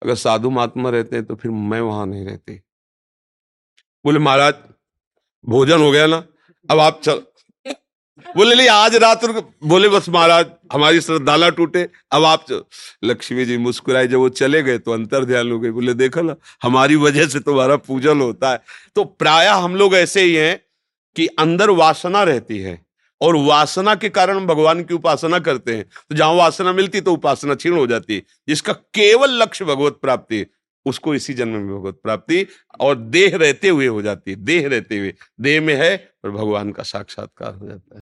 अगर 0.02 0.14
साधु 0.14 0.50
महात्मा 0.50 0.90
रहते 0.90 1.16
हैं 1.16 1.24
तो 1.24 1.34
फिर 1.34 1.50
मैं 1.50 1.80
वहाँ 1.80 2.06
नहीं 2.06 2.24
रहती। 2.26 2.54
बोले, 4.04 4.18
महाराज, 4.18 4.54
भोजन 5.44 5.80
हो 5.80 5.90
गया 5.92 6.06
ना? 6.06 6.24
अब 6.68 6.78
आप 6.80 7.00
चल 7.02 7.22
बोले, 8.36 8.54
नहीं, 8.54 8.68
आज 8.68 8.94
रात 8.94 9.24
बोले, 9.64 9.88
बस 9.88 10.08
महाराज, 10.08 10.50
हमारी 10.72 11.00
श्रद्धाला 11.00 11.48
टूटे। 11.48 11.82
अब 12.12 12.24
आप 12.24 12.46
लक्ष्मी 13.04 13.44
जी 13.44 13.56
मुस्कुराए 13.58 14.06
जब 14.06 14.18
वो 14.18 14.28
चले 14.30 14.62
गए 14.62 14.78
तो 14.78 14.92
अंतर 14.92 15.24
ध्यान 15.24 15.50
हो 15.52 15.58
गए 15.60 15.70
बोले, 15.70 15.94
देखो 15.94 16.22
ना, 16.22 16.36
हमारी 16.62 16.96
वजह 16.96 17.26
से 17.26 17.40
तुम्हारा 17.40 17.76
पूजन 17.78 18.20
होता 18.20 18.50
है। 18.50 18.62
तो 18.94 19.04
प्राय 19.04 19.46
हम 19.48 19.76
लोग 19.76 19.94
ऐसे 19.94 20.22
ही 20.22 20.34
हैं 20.34 20.58
कि 21.16 21.26
अंदर 21.26 21.70
वासना 21.72 22.22
रहती 22.22 22.58
है। 22.58 22.80
और 23.22 23.36
वासना 23.36 23.94
के 23.94 24.08
कारण 24.08 24.46
भगवान 24.46 24.82
की 24.84 24.94
उपासना 24.94 25.38
करते 25.38 25.76
हैं। 25.76 25.84
तो 26.10 26.14
जहाँ 26.14 26.32
वासना 26.34 26.72
मिलती 26.72 27.00
तो 27.00 27.12
उपासना 27.12 27.54
क्षीण 27.54 27.76
हो 27.76 27.86
जाती 27.86 28.14
है। 28.14 28.22
जिसका 28.48 28.72
केवल 28.72 29.42
लक्ष्य 29.42 29.64
भगवत 29.64 29.98
प्राप्ति 30.02 30.46
उसको 30.86 31.14
इसी 31.14 31.34
जन्म 31.34 31.52
में 31.52 31.80
भगवत 31.80 32.00
प्राप्ति 32.02 32.46
और 32.80 32.94
देह 32.96 33.36
रहते 33.36 33.68
हुए 33.68 33.86
हो 33.86 34.02
जाती 34.02 34.30
है, 34.30 34.36
देह 34.36 34.68
रहते 34.68 34.98
हुए। 34.98 35.14
देह 35.40 35.60
में 35.60 35.74
है 35.74 35.96
और 36.24 36.30
भगवान 36.30 36.72
का 36.72 36.82
साक्षात्कार 36.82 37.54
हो 37.54 37.66
जाता 37.66 37.96
है। 37.96 38.00